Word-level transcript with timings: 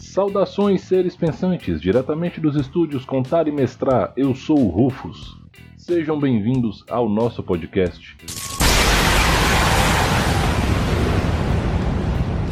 Saudações, 0.00 0.80
seres 0.80 1.14
pensantes, 1.14 1.80
diretamente 1.80 2.40
dos 2.40 2.56
estúdios 2.56 3.04
Contar 3.04 3.46
e 3.46 3.52
Mestrar, 3.52 4.12
eu 4.16 4.34
sou 4.34 4.58
o 4.58 4.68
Rufus. 4.68 5.36
Sejam 5.76 6.18
bem-vindos 6.18 6.82
ao 6.88 7.08
nosso 7.08 7.42
podcast. 7.42 8.16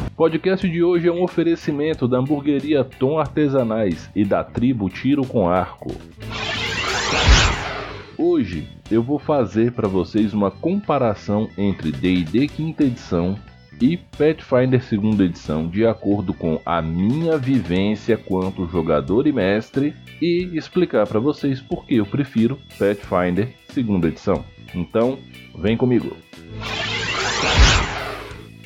O 0.06 0.16
podcast 0.16 0.68
de 0.68 0.82
hoje 0.82 1.08
é 1.08 1.12
um 1.12 1.22
oferecimento 1.22 2.06
da 2.06 2.18
hamburgueria 2.18 2.84
Tom 2.84 3.18
Artesanais 3.18 4.10
e 4.14 4.24
da 4.24 4.44
tribo 4.44 4.88
Tiro 4.88 5.26
com 5.26 5.48
Arco. 5.48 5.90
Hoje 8.18 8.66
eu 8.90 9.02
vou 9.02 9.18
fazer 9.18 9.72
para 9.72 9.86
vocês 9.86 10.32
uma 10.32 10.50
comparação 10.50 11.50
entre 11.58 11.92
D&D 11.92 12.48
quinta 12.48 12.82
edição 12.82 13.38
e 13.78 13.98
Pathfinder 13.98 14.82
segunda 14.82 15.22
edição, 15.22 15.68
de 15.68 15.86
acordo 15.86 16.32
com 16.32 16.58
a 16.64 16.80
minha 16.80 17.36
vivência 17.36 18.16
quanto 18.16 18.66
jogador 18.68 19.26
e 19.26 19.32
mestre, 19.32 19.94
e 20.20 20.50
explicar 20.54 21.06
para 21.06 21.20
vocês 21.20 21.60
por 21.60 21.84
que 21.84 21.96
eu 21.96 22.06
prefiro 22.06 22.58
Pathfinder 22.78 23.50
segunda 23.68 24.08
edição. 24.08 24.42
Então, 24.74 25.18
vem 25.58 25.76
comigo. 25.76 26.16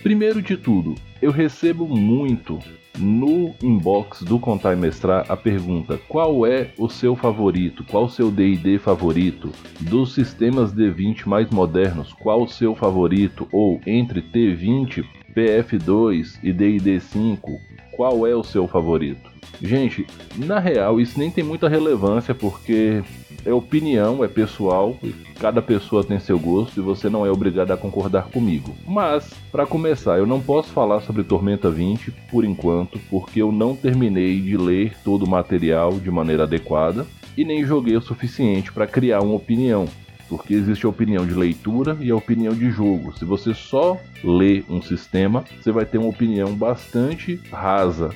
Primeiro 0.01 0.41
de 0.41 0.57
tudo, 0.57 0.95
eu 1.23 1.31
recebo 1.31 1.87
muito 1.87 2.59
no 2.99 3.55
inbox 3.63 4.23
do 4.23 4.39
Contar 4.39 4.75
e 4.75 4.77
Mestrar 4.77 5.27
a 5.29 5.37
pergunta: 5.37 5.99
qual 6.09 6.47
é 6.47 6.71
o 6.79 6.89
seu 6.89 7.15
favorito? 7.15 7.85
Qual 7.85 8.05
o 8.05 8.11
seu 8.11 8.31
DD 8.31 8.79
favorito? 8.79 9.51
Dos 9.81 10.15
sistemas 10.15 10.73
D20 10.75 11.27
mais 11.27 11.51
modernos, 11.51 12.13
qual 12.13 12.43
o 12.43 12.49
seu 12.49 12.75
favorito? 12.75 13.49
Ou 13.53 13.81
entre 13.87 14.21
T20, 14.23 15.05
PF2 15.41 16.39
e 16.43 16.53
DD5, 16.53 17.59
qual 17.97 18.27
é 18.27 18.35
o 18.35 18.45
seu 18.45 18.69
favorito? 18.69 19.31
Gente, 19.63 20.07
na 20.37 20.59
real 20.59 21.01
isso 21.01 21.19
nem 21.19 21.31
tem 21.31 21.43
muita 21.43 21.67
relevância 21.67 22.35
porque 22.35 23.03
é 23.45 23.53
opinião, 23.53 24.23
é 24.23 24.29
pessoal, 24.29 24.99
cada 25.39 25.63
pessoa 25.63 26.05
tem 26.05 26.21
seu 26.21 26.39
gosto 26.39 26.79
e 26.79 26.83
você 26.83 27.09
não 27.09 27.25
é 27.25 27.31
obrigado 27.31 27.71
a 27.71 27.77
concordar 27.77 28.25
comigo. 28.25 28.75
Mas, 28.87 29.33
para 29.51 29.65
começar, 29.65 30.19
eu 30.19 30.27
não 30.27 30.41
posso 30.41 30.69
falar 30.71 31.01
sobre 31.01 31.25
Tormenta 31.25 31.71
20 31.71 32.11
por 32.31 32.45
enquanto, 32.45 32.99
porque 33.09 33.41
eu 33.41 33.51
não 33.51 33.75
terminei 33.75 34.39
de 34.41 34.59
ler 34.59 34.95
todo 35.03 35.25
o 35.25 35.31
material 35.31 35.93
de 35.93 36.11
maneira 36.11 36.43
adequada 36.43 37.07
e 37.35 37.47
nem 37.47 37.65
joguei 37.65 37.97
o 37.97 38.03
suficiente 38.03 38.71
para 38.71 38.87
criar 38.87 39.21
uma 39.21 39.37
opinião. 39.37 39.89
Porque 40.31 40.55
existe 40.55 40.87
a 40.87 40.89
opinião 40.89 41.27
de 41.27 41.35
leitura 41.35 41.99
e 42.01 42.11
a 42.11 42.17
opinião 42.17 42.55
de 42.55 42.71
jogo. 42.71 43.13
Se 43.19 43.25
você 43.25 43.53
só 43.53 44.01
lê 44.25 44.65
um 44.69 44.81
sistema, 44.81 45.45
você 45.61 45.73
vai 45.73 45.85
ter 45.85 45.99
uma 45.99 46.09
opinião 46.09 46.55
bastante 46.55 47.41
rasa. 47.53 48.11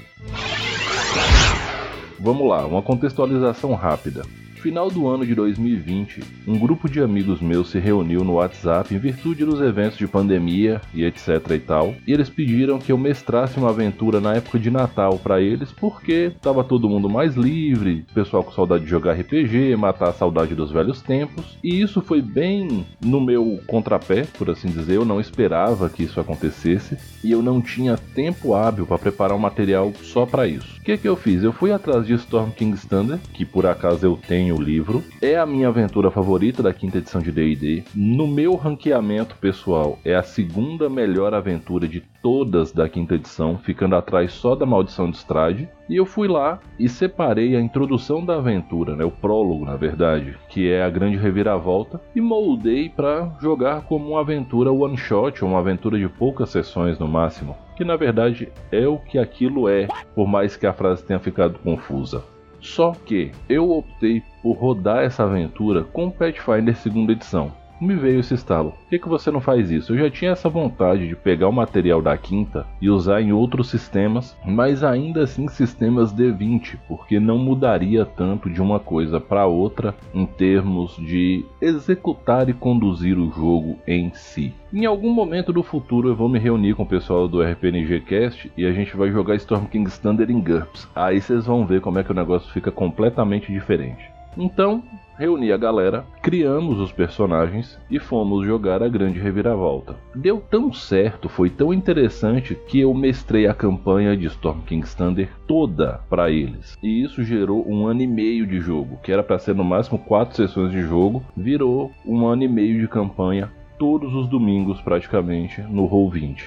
Vamos 2.19 2.48
lá, 2.48 2.65
uma 2.65 2.81
contextualização 2.81 3.75
rápida 3.75 4.25
final 4.65 4.91
do 4.91 5.07
ano 5.07 5.27
de 5.27 5.34
2020, 5.34 6.23
um 6.48 6.59
grupo 6.59 6.89
de 6.89 6.98
amigos 6.98 7.39
meus 7.43 7.69
se 7.69 7.79
reuniu 7.79 8.25
no 8.25 8.37
WhatsApp 8.37 8.95
em 8.95 8.98
virtude 8.98 9.45
dos 9.45 9.61
eventos 9.61 9.98
de 9.98 10.09
pandemia 10.09 10.81
e 10.95 11.05
etc 11.05 11.51
e 11.51 11.59
tal, 11.59 11.95
e 12.07 12.12
eles 12.15 12.31
pediram 12.31 12.79
que 12.79 12.91
eu 12.91 12.97
mestrasse 12.97 13.59
uma 13.59 13.69
aventura 13.69 14.23
na 14.23 14.33
época 14.33 14.59
de 14.59 14.70
Natal 14.70 15.19
para 15.19 15.39
eles, 15.39 15.70
porque 15.70 16.33
tava 16.41 16.65
todo 16.65 16.89
mundo 16.89 17.11
mais 17.11 17.35
livre, 17.35 18.07
pessoal 18.15 18.42
com 18.42 18.53
saudade 18.53 18.85
de 18.85 18.91
jogar 18.91 19.12
RPG, 19.12 19.77
matar 19.77 20.09
a 20.09 20.15
saudade 20.15 20.55
dos 20.55 20.73
velhos 20.73 21.03
tempos, 21.03 21.59
e 21.62 21.83
isso 21.83 22.01
foi 22.01 22.23
bem 22.23 22.87
no 23.05 23.20
meu 23.20 23.61
contrapé, 23.67 24.27
por 24.39 24.48
assim 24.48 24.69
dizer, 24.69 24.95
eu 24.95 25.05
não 25.05 25.20
esperava 25.20 25.91
que 25.91 26.05
isso 26.05 26.19
acontecesse, 26.19 26.97
e 27.23 27.30
eu 27.30 27.42
não 27.42 27.61
tinha 27.61 27.98
tempo 27.98 28.55
hábil 28.55 28.86
para 28.86 28.97
preparar 28.97 29.36
um 29.36 29.41
material 29.41 29.92
só 30.03 30.24
para 30.24 30.47
isso. 30.47 30.79
O 30.79 30.83
que 30.83 30.97
que 30.97 31.08
eu 31.08 31.17
fiz? 31.17 31.42
Eu 31.42 31.53
fui 31.53 31.70
atrás 31.70 32.07
de 32.07 32.14
Storm 32.14 32.51
King 32.51 32.74
Standard, 32.77 33.20
que 33.35 33.45
por 33.45 33.67
acaso 33.67 34.07
eu 34.07 34.19
tenho 34.27 34.54
o 34.55 34.63
livro. 34.63 35.03
É 35.20 35.37
a 35.37 35.45
minha 35.45 35.69
aventura 35.69 36.11
favorita 36.11 36.63
da 36.63 36.73
quinta 36.73 36.98
edição 36.98 37.20
de 37.20 37.31
D&D. 37.31 37.85
No 37.95 38.27
meu 38.27 38.55
ranqueamento 38.55 39.37
pessoal, 39.37 39.98
é 40.05 40.15
a 40.15 40.23
segunda 40.23 40.89
melhor 40.89 41.35
aventura 41.35 41.87
de 41.89 42.01
todas 42.23 42.73
da 42.73 42.89
quinta 42.89 43.17
edição, 43.17 43.59
ficando 43.59 43.97
atrás 43.97 44.33
só 44.33 44.55
da 44.55 44.65
Maldição 44.65 45.11
de 45.11 45.17
Strade. 45.17 45.69
E 45.89 45.97
eu 45.97 46.07
fui 46.07 46.27
lá 46.27 46.59
e 46.79 46.89
separei 46.89 47.55
a 47.55 47.61
introdução 47.61 48.25
da 48.25 48.37
aventura, 48.37 48.97
né, 48.97 49.05
o 49.05 49.11
prólogo, 49.11 49.67
na 49.67 49.77
verdade, 49.77 50.35
que 50.48 50.71
é 50.71 50.83
a 50.83 50.89
grande 50.89 51.19
reviravolta, 51.19 52.01
e 52.15 52.21
moldei 52.21 52.89
para 52.89 53.31
jogar 53.41 53.83
como 53.83 54.13
uma 54.13 54.21
aventura 54.21 54.73
one 54.73 54.97
shot, 54.97 55.45
uma 55.45 55.59
aventura 55.59 55.98
de 55.98 56.09
poucas 56.09 56.48
sessões 56.48 56.98
no 56.98 57.07
máximo, 57.07 57.55
que 57.77 57.85
na 57.85 57.97
verdade 57.97 58.48
é 58.73 58.89
o 58.89 58.98
que 58.98 59.19
aquilo 59.19 59.69
é, 59.69 59.86
por 60.15 60.27
mais 60.27 60.57
que 60.57 60.67
a 60.67 60.73
frase 60.73 61.05
tenha 61.05 61.19
ficado 61.19 61.59
confusa. 61.59 62.25
Só 62.64 62.92
que 62.92 63.30
eu 63.47 63.70
optei 63.70 64.23
por 64.42 64.57
rodar 64.57 65.05
essa 65.05 65.23
aventura 65.23 65.85
com 65.85 66.11
Pathfinder 66.11 66.75
segunda 66.75 67.13
edição. 67.13 67.52
Me 67.84 67.95
veio 67.95 68.20
esse 68.20 68.33
estalo. 68.33 68.70
Por 68.70 68.89
que, 68.89 68.98
que 68.98 69.08
você 69.08 69.30
não 69.30 69.42
faz 69.42 69.70
isso? 69.70 69.92
Eu 69.92 69.98
já 69.98 70.11
tinha 70.11 70.30
essa 70.30 70.48
vontade 70.48 71.06
de 71.06 71.14
pegar 71.14 71.48
o 71.48 71.52
material 71.52 72.00
da 72.00 72.17
quinta 72.17 72.67
e 72.80 72.89
usar 72.89 73.20
em 73.20 73.30
outros 73.30 73.68
sistemas, 73.68 74.34
mas 74.42 74.83
ainda 74.83 75.24
assim 75.24 75.46
sistemas 75.48 76.11
D20, 76.11 76.78
porque 76.89 77.20
não 77.20 77.36
mudaria 77.36 78.06
tanto 78.06 78.48
de 78.48 78.62
uma 78.62 78.80
coisa 78.80 79.20
para 79.20 79.44
outra 79.44 79.94
em 80.14 80.24
termos 80.24 80.96
de 80.96 81.44
executar 81.61 82.48
e 82.48 82.55
conduzir 82.55 83.18
o 83.18 83.30
jogo 83.30 83.77
em 83.86 84.11
si. 84.14 84.55
Em 84.73 84.86
algum 84.86 85.11
momento 85.11 85.52
do 85.52 85.62
futuro 85.62 86.08
eu 86.08 86.17
vou 86.17 86.28
me 86.28 86.39
reunir 86.39 86.74
com 86.74 86.84
o 86.84 86.89
pessoal 86.89 87.28
do 87.28 87.42
RPNG 87.42 88.00
Cast 88.00 88.50
e 88.56 88.64
a 88.64 88.73
gente 88.73 88.96
vai 88.96 89.11
jogar 89.11 89.34
Storm 89.36 89.67
King 89.67 89.90
Standard 89.90 90.33
em 90.33 90.40
GURPS. 90.40 90.89
Aí 90.94 91.20
vocês 91.20 91.44
vão 91.44 91.67
ver 91.67 91.83
como 91.83 91.98
é 91.98 92.02
que 92.02 92.12
o 92.12 92.14
negócio 92.14 92.50
fica 92.50 92.70
completamente 92.70 93.52
diferente. 93.52 94.14
Então, 94.36 94.83
reuni 95.17 95.52
a 95.52 95.56
galera, 95.56 96.05
criamos 96.20 96.80
os 96.80 96.90
personagens 96.90 97.78
e 97.89 98.00
fomos 98.00 98.45
jogar 98.45 98.83
a 98.83 98.89
grande 98.89 99.20
reviravolta. 99.20 99.96
Deu 100.14 100.40
tão 100.40 100.72
certo, 100.72 101.28
foi 101.28 101.48
tão 101.48 101.72
interessante 101.72 102.56
que 102.67 102.80
eu 102.80 102.92
mestrei 102.92 103.46
a 103.46 103.55
campanha 103.55 104.17
de 104.17 104.27
Storm 104.27 104.61
King 104.62 104.86
Thunder 104.96 105.28
toda 105.46 106.00
para 106.11 106.30
eles. 106.30 106.77
E 106.83 107.02
isso 107.02 107.23
gerou 107.23 107.64
um 107.68 107.86
ano 107.86 108.02
e 108.02 108.06
meio 108.06 108.46
de 108.46 108.61
jogo, 108.61 108.98
que 109.02 109.12
era 109.12 109.23
para 109.23 109.39
ser 109.39 109.55
no 109.55 109.64
máximo 109.64 109.98
quatro 109.98 110.36
sessões 110.36 110.73
de 110.73 110.83
jogo, 110.83 111.23
virou 111.36 111.92
um 112.05 112.27
ano 112.27 112.42
e 112.42 112.48
meio 112.48 112.80
de 112.80 112.89
campanha 112.89 113.50
todos 113.78 114.14
os 114.14 114.28
domingos 114.28 114.80
praticamente 114.80 115.61
no 115.62 115.89
Roll20. 115.89 116.42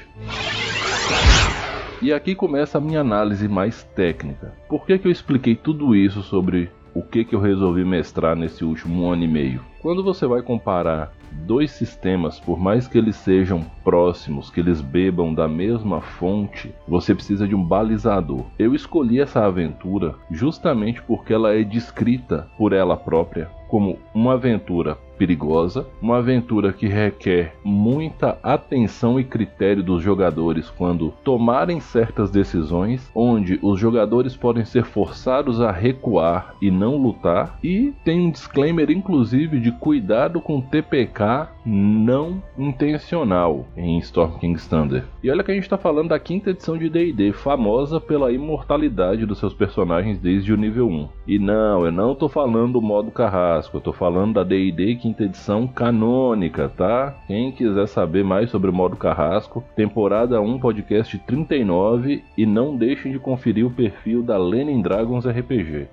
E 2.00 2.14
aqui 2.14 2.36
começa 2.36 2.78
a 2.78 2.82
minha 2.82 3.02
análise 3.02 3.48
mais 3.48 3.84
técnica. 3.96 4.54
Por 4.70 4.86
que, 4.86 5.00
que 5.00 5.08
eu 5.08 5.12
expliquei 5.12 5.56
tudo 5.56 5.96
isso 5.96 6.22
sobre 6.22 6.70
o 6.98 7.04
que, 7.04 7.24
que 7.24 7.36
eu 7.36 7.40
resolvi 7.40 7.86
mestrar 7.86 8.36
nesse 8.36 8.66
último 8.66 9.08
ano 9.08 9.24
e 9.24 9.28
meio? 9.28 9.62
Quando 9.84 10.04
você 10.04 10.26
vai 10.26 10.42
comparar 10.42 11.14
dois 11.46 11.70
sistemas, 11.70 12.40
por 12.40 12.60
mais 12.60 12.88
que 12.88 12.98
eles 12.98 13.16
sejam 13.18 13.62
próximos, 13.84 14.50
que 14.50 14.60
eles 14.60 14.82
bebam 14.82 15.32
da 15.32 15.48
mesma 15.48 16.02
fonte, 16.02 16.74
você 16.88 17.14
precisa 17.14 17.48
de 17.48 17.54
um 17.54 17.64
balizador. 17.64 18.46
Eu 18.58 18.74
escolhi 18.74 19.20
essa 19.20 19.46
aventura 19.46 20.16
justamente 20.32 21.00
porque 21.04 21.32
ela 21.32 21.54
é 21.54 21.64
descrita 21.64 22.48
por 22.58 22.74
ela 22.74 22.98
própria 22.98 23.48
como 23.68 24.00
uma 24.12 24.34
aventura 24.34 24.98
perigosa, 25.18 25.88
uma 26.02 26.18
aventura 26.18 26.72
que 26.72 26.88
requer 26.88 27.56
muita 27.64 28.38
atenção 28.44 29.20
e 29.20 29.24
critério 29.24 29.84
dos 29.84 30.02
jogadores 30.02 30.70
quando 30.70 31.14
tomarem 31.24 31.80
certas 31.80 32.30
decisões, 32.30 33.10
onde 33.14 33.60
os 33.62 33.80
jogadores 33.80 34.36
podem 34.36 34.66
ser 34.66 34.84
forçados 34.84 35.62
a 35.62 35.72
recuar 35.72 36.56
e 36.62 36.70
não 36.70 36.98
lutar, 36.98 37.58
e 37.64 37.94
tem 38.04 38.22
um 38.22 38.32
disclaimer 38.32 38.90
inclusive 38.92 39.60
de 39.60 39.72
cuidado 39.72 40.40
com 40.40 40.62
TPK 40.62 41.50
não 41.66 42.42
intencional 42.58 43.66
em 43.76 43.98
Storm 44.00 44.38
King 44.40 44.58
Standard. 44.58 45.06
E 45.22 45.30
olha 45.30 45.44
que 45.44 45.52
a 45.52 45.54
gente 45.54 45.64
está 45.64 45.78
falando 45.78 46.10
da 46.10 46.20
quinta 46.20 46.52
edição 46.52 46.78
de 46.78 46.90
D&D, 46.90 47.34
famosa 47.34 48.00
pela 48.00 48.32
imortalidade 48.32 49.26
dos 49.26 49.40
seus 49.40 49.54
personagens 49.54 50.18
desde 50.20 50.54
o 50.54 50.58
nível 50.58 50.88
1. 50.88 51.10
E 51.28 51.38
não, 51.38 51.86
eu 51.86 51.92
não 51.92 52.14
estou 52.14 52.30
falando 52.30 52.74
do 52.74 52.82
modo 52.82 53.12
carrasco, 53.12 53.78
eu 53.78 53.82
tô 53.82 53.92
falando 53.92 54.36
da 54.36 54.44
D&D 54.44 54.96
quinta 55.08 55.24
edição 55.24 55.66
canônica, 55.66 56.68
tá? 56.68 57.16
Quem 57.28 57.50
quiser 57.54 57.88
saber 57.88 58.26
mais 58.26 58.50
sobre 58.50 58.70
o 58.70 58.74
modo 58.74 58.98
carrasco, 58.98 59.64
temporada 59.74 60.42
1, 60.42 60.60
podcast 60.60 61.18
39 61.20 62.26
e 62.38 62.46
não 62.46 62.76
deixem 62.76 63.14
de 63.14 63.20
conferir 63.20 63.66
o 63.66 63.72
perfil 63.72 64.22
da 64.22 64.38
Lenin 64.38 64.82
Dragons 64.82 65.26
RPG. 65.26 65.88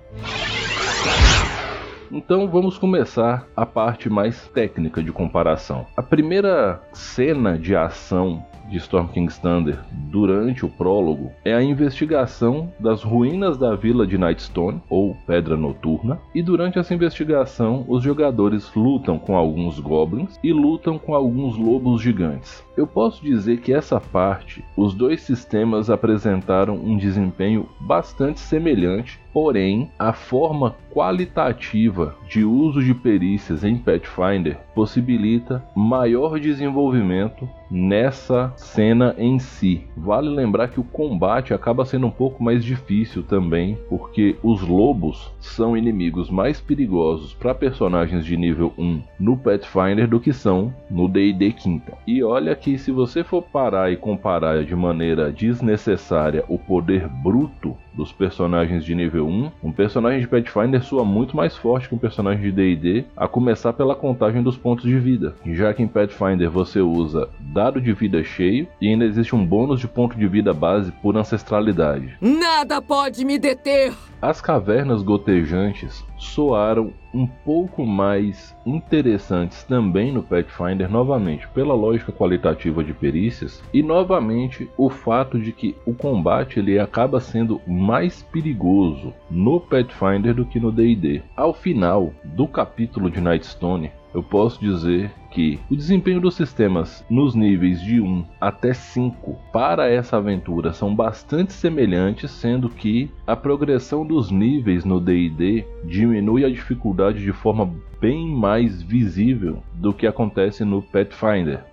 Então 2.11 2.49
vamos 2.49 2.77
começar 2.77 3.47
a 3.55 3.65
parte 3.65 4.09
mais 4.09 4.49
técnica 4.49 5.01
de 5.01 5.13
comparação. 5.13 5.85
A 5.95 6.03
primeira 6.03 6.81
cena 6.91 7.57
de 7.57 7.73
ação 7.73 8.43
de 8.69 8.77
Storm 8.77 9.07
King's 9.07 9.37
Thunder 9.37 9.79
durante 9.91 10.65
o 10.65 10.69
prólogo 10.69 11.31
é 11.43 11.53
a 11.53 11.63
investigação 11.63 12.73
das 12.79 13.03
ruínas 13.03 13.57
da 13.57 13.75
vila 13.75 14.07
de 14.07 14.17
Nightstone, 14.17 14.81
ou 14.89 15.15
Pedra 15.27 15.55
Noturna, 15.55 16.19
e 16.33 16.41
durante 16.41 16.79
essa 16.79 16.93
investigação 16.93 17.85
os 17.87 18.03
jogadores 18.03 18.73
lutam 18.73 19.19
com 19.19 19.35
alguns 19.35 19.79
goblins 19.79 20.39
e 20.43 20.51
lutam 20.51 20.97
com 20.97 21.13
alguns 21.13 21.55
lobos 21.55 22.01
gigantes. 22.01 22.64
Eu 22.77 22.85
posso 22.85 23.23
dizer 23.23 23.61
que 23.61 23.73
essa 23.73 24.01
parte, 24.01 24.63
os 24.75 24.93
dois 24.93 25.21
sistemas 25.21 25.89
apresentaram 25.89 26.75
um 26.75 26.97
desempenho 26.97 27.69
bastante 27.79 28.39
semelhante, 28.39 29.19
porém 29.31 29.91
a 29.97 30.11
forma 30.11 30.75
qualitativa 30.93 32.15
de 32.27 32.43
uso 32.43 32.81
de 32.81 32.93
perícias 32.93 33.63
em 33.63 33.77
Pathfinder 33.77 34.57
possibilita 34.73 35.61
maior 35.75 36.39
desenvolvimento 36.39 37.47
nessa 37.69 38.53
cena 38.55 39.13
em 39.17 39.37
si. 39.39 39.83
Vale 39.97 40.29
lembrar 40.29 40.69
que 40.69 40.79
o 40.79 40.83
combate 40.83 41.53
acaba 41.53 41.83
sendo 41.83 42.07
um 42.07 42.11
pouco 42.11 42.41
mais 42.41 42.63
difícil 42.63 43.23
também, 43.23 43.77
porque 43.89 44.37
os 44.41 44.61
lobos 44.61 45.33
são 45.39 45.75
inimigos 45.75 46.29
mais 46.29 46.61
perigosos 46.61 47.33
para 47.33 47.53
personagens 47.53 48.25
de 48.25 48.37
nível 48.37 48.73
1 48.77 49.01
no 49.19 49.35
Pathfinder 49.35 50.07
do 50.07 50.19
que 50.19 50.31
são 50.31 50.73
no 50.89 51.09
D&D 51.09 51.51
quinta. 51.51 51.93
E 52.07 52.23
olha 52.23 52.55
que 52.55 52.64
se 52.77 52.91
você 52.91 53.23
for 53.23 53.43
parar 53.43 53.91
e 53.91 53.95
comparar 53.95 54.65
de 54.65 54.75
maneira 54.75 55.31
desnecessária 55.31 56.43
o 56.47 56.57
poder 56.57 57.07
bruto 57.07 57.77
dos 57.95 58.11
personagens 58.11 58.83
de 58.83 58.93
nível 58.93 59.27
1, 59.27 59.51
um 59.63 59.71
personagem 59.71 60.19
de 60.19 60.27
Pathfinder 60.27 60.83
soa 60.83 61.05
muito 61.05 61.35
mais 61.35 61.55
forte 61.55 61.87
que 61.87 61.95
um 61.95 61.99
personagem 61.99 62.43
de 62.43 62.51
D&D, 62.51 63.05
a 63.15 63.27
começar 63.27 63.73
pela 63.73 63.95
contagem 63.95 64.43
dos 64.43 64.57
pontos 64.57 64.85
de 64.85 64.97
vida, 64.99 65.35
já 65.45 65.73
que 65.73 65.81
em 65.81 65.87
Pathfinder 65.87 66.49
você 66.49 66.79
usa 66.79 67.29
dado 67.39 67.79
de 67.79 67.93
vida 67.93 68.23
cheio 68.23 68.67
e 68.81 68.87
ainda 68.87 69.05
existe 69.05 69.35
um 69.35 69.45
bônus 69.45 69.79
de 69.79 69.87
ponto 69.87 70.17
de 70.17 70.27
vida 70.27 70.53
base 70.53 70.91
por 70.91 71.15
ancestralidade. 71.17 72.17
Nada 72.21 72.81
pode 72.81 73.23
me 73.23 73.37
deter! 73.37 73.93
As 74.21 74.41
cavernas 74.41 75.03
gotejantes 75.03 76.03
soaram 76.17 76.91
um 77.13 77.27
pouco 77.27 77.85
mais 77.85 78.55
interessantes 78.65 79.63
também 79.63 80.11
no 80.11 80.23
Pathfinder, 80.23 80.89
novamente 80.89 81.47
pela 81.49 81.73
lógica 81.73 82.11
qualitativa 82.11 82.83
de 82.83 82.93
perícias 82.93 83.63
e 83.73 83.81
novamente 83.81 84.69
o 84.77 84.89
fato 84.89 85.39
de 85.39 85.51
que 85.51 85.75
o 85.85 85.93
combate 85.93 86.59
ele 86.59 86.79
acaba 86.79 87.19
sendo 87.19 87.61
mais 87.85 88.23
perigoso 88.23 89.13
no 89.29 89.59
Pathfinder 89.59 90.33
do 90.33 90.43
que 90.43 90.59
no 90.59 90.71
D&D. 90.71 91.21
Ao 91.37 91.53
final 91.53 92.11
do 92.23 92.47
capítulo 92.47 93.11
de 93.11 93.21
Nightstone, 93.21 93.91
eu 94.11 94.23
posso 94.23 94.59
dizer 94.59 95.11
que 95.29 95.59
o 95.69 95.75
desempenho 95.75 96.19
dos 96.21 96.35
sistemas 96.35 97.05
nos 97.09 97.35
níveis 97.35 97.81
de 97.81 98.01
1 98.01 98.25
até 98.41 98.73
5 98.73 99.37
para 99.51 99.87
essa 99.87 100.17
aventura 100.17 100.73
são 100.73 100.95
bastante 100.95 101.53
semelhantes, 101.53 102.31
sendo 102.31 102.69
que 102.69 103.11
a 103.27 103.35
progressão 103.35 104.05
dos 104.05 104.31
níveis 104.31 104.83
no 104.83 104.99
D&D 104.99 105.65
diminui 105.83 106.43
a 106.43 106.49
dificuldade 106.49 107.21
de 107.21 107.33
forma 107.33 107.69
bem 108.01 108.27
mais 108.27 108.81
visível 108.81 109.61
do 109.73 109.93
que 109.93 110.07
acontece 110.07 110.63
no 110.63 110.81
Pathfinder. 110.81 111.63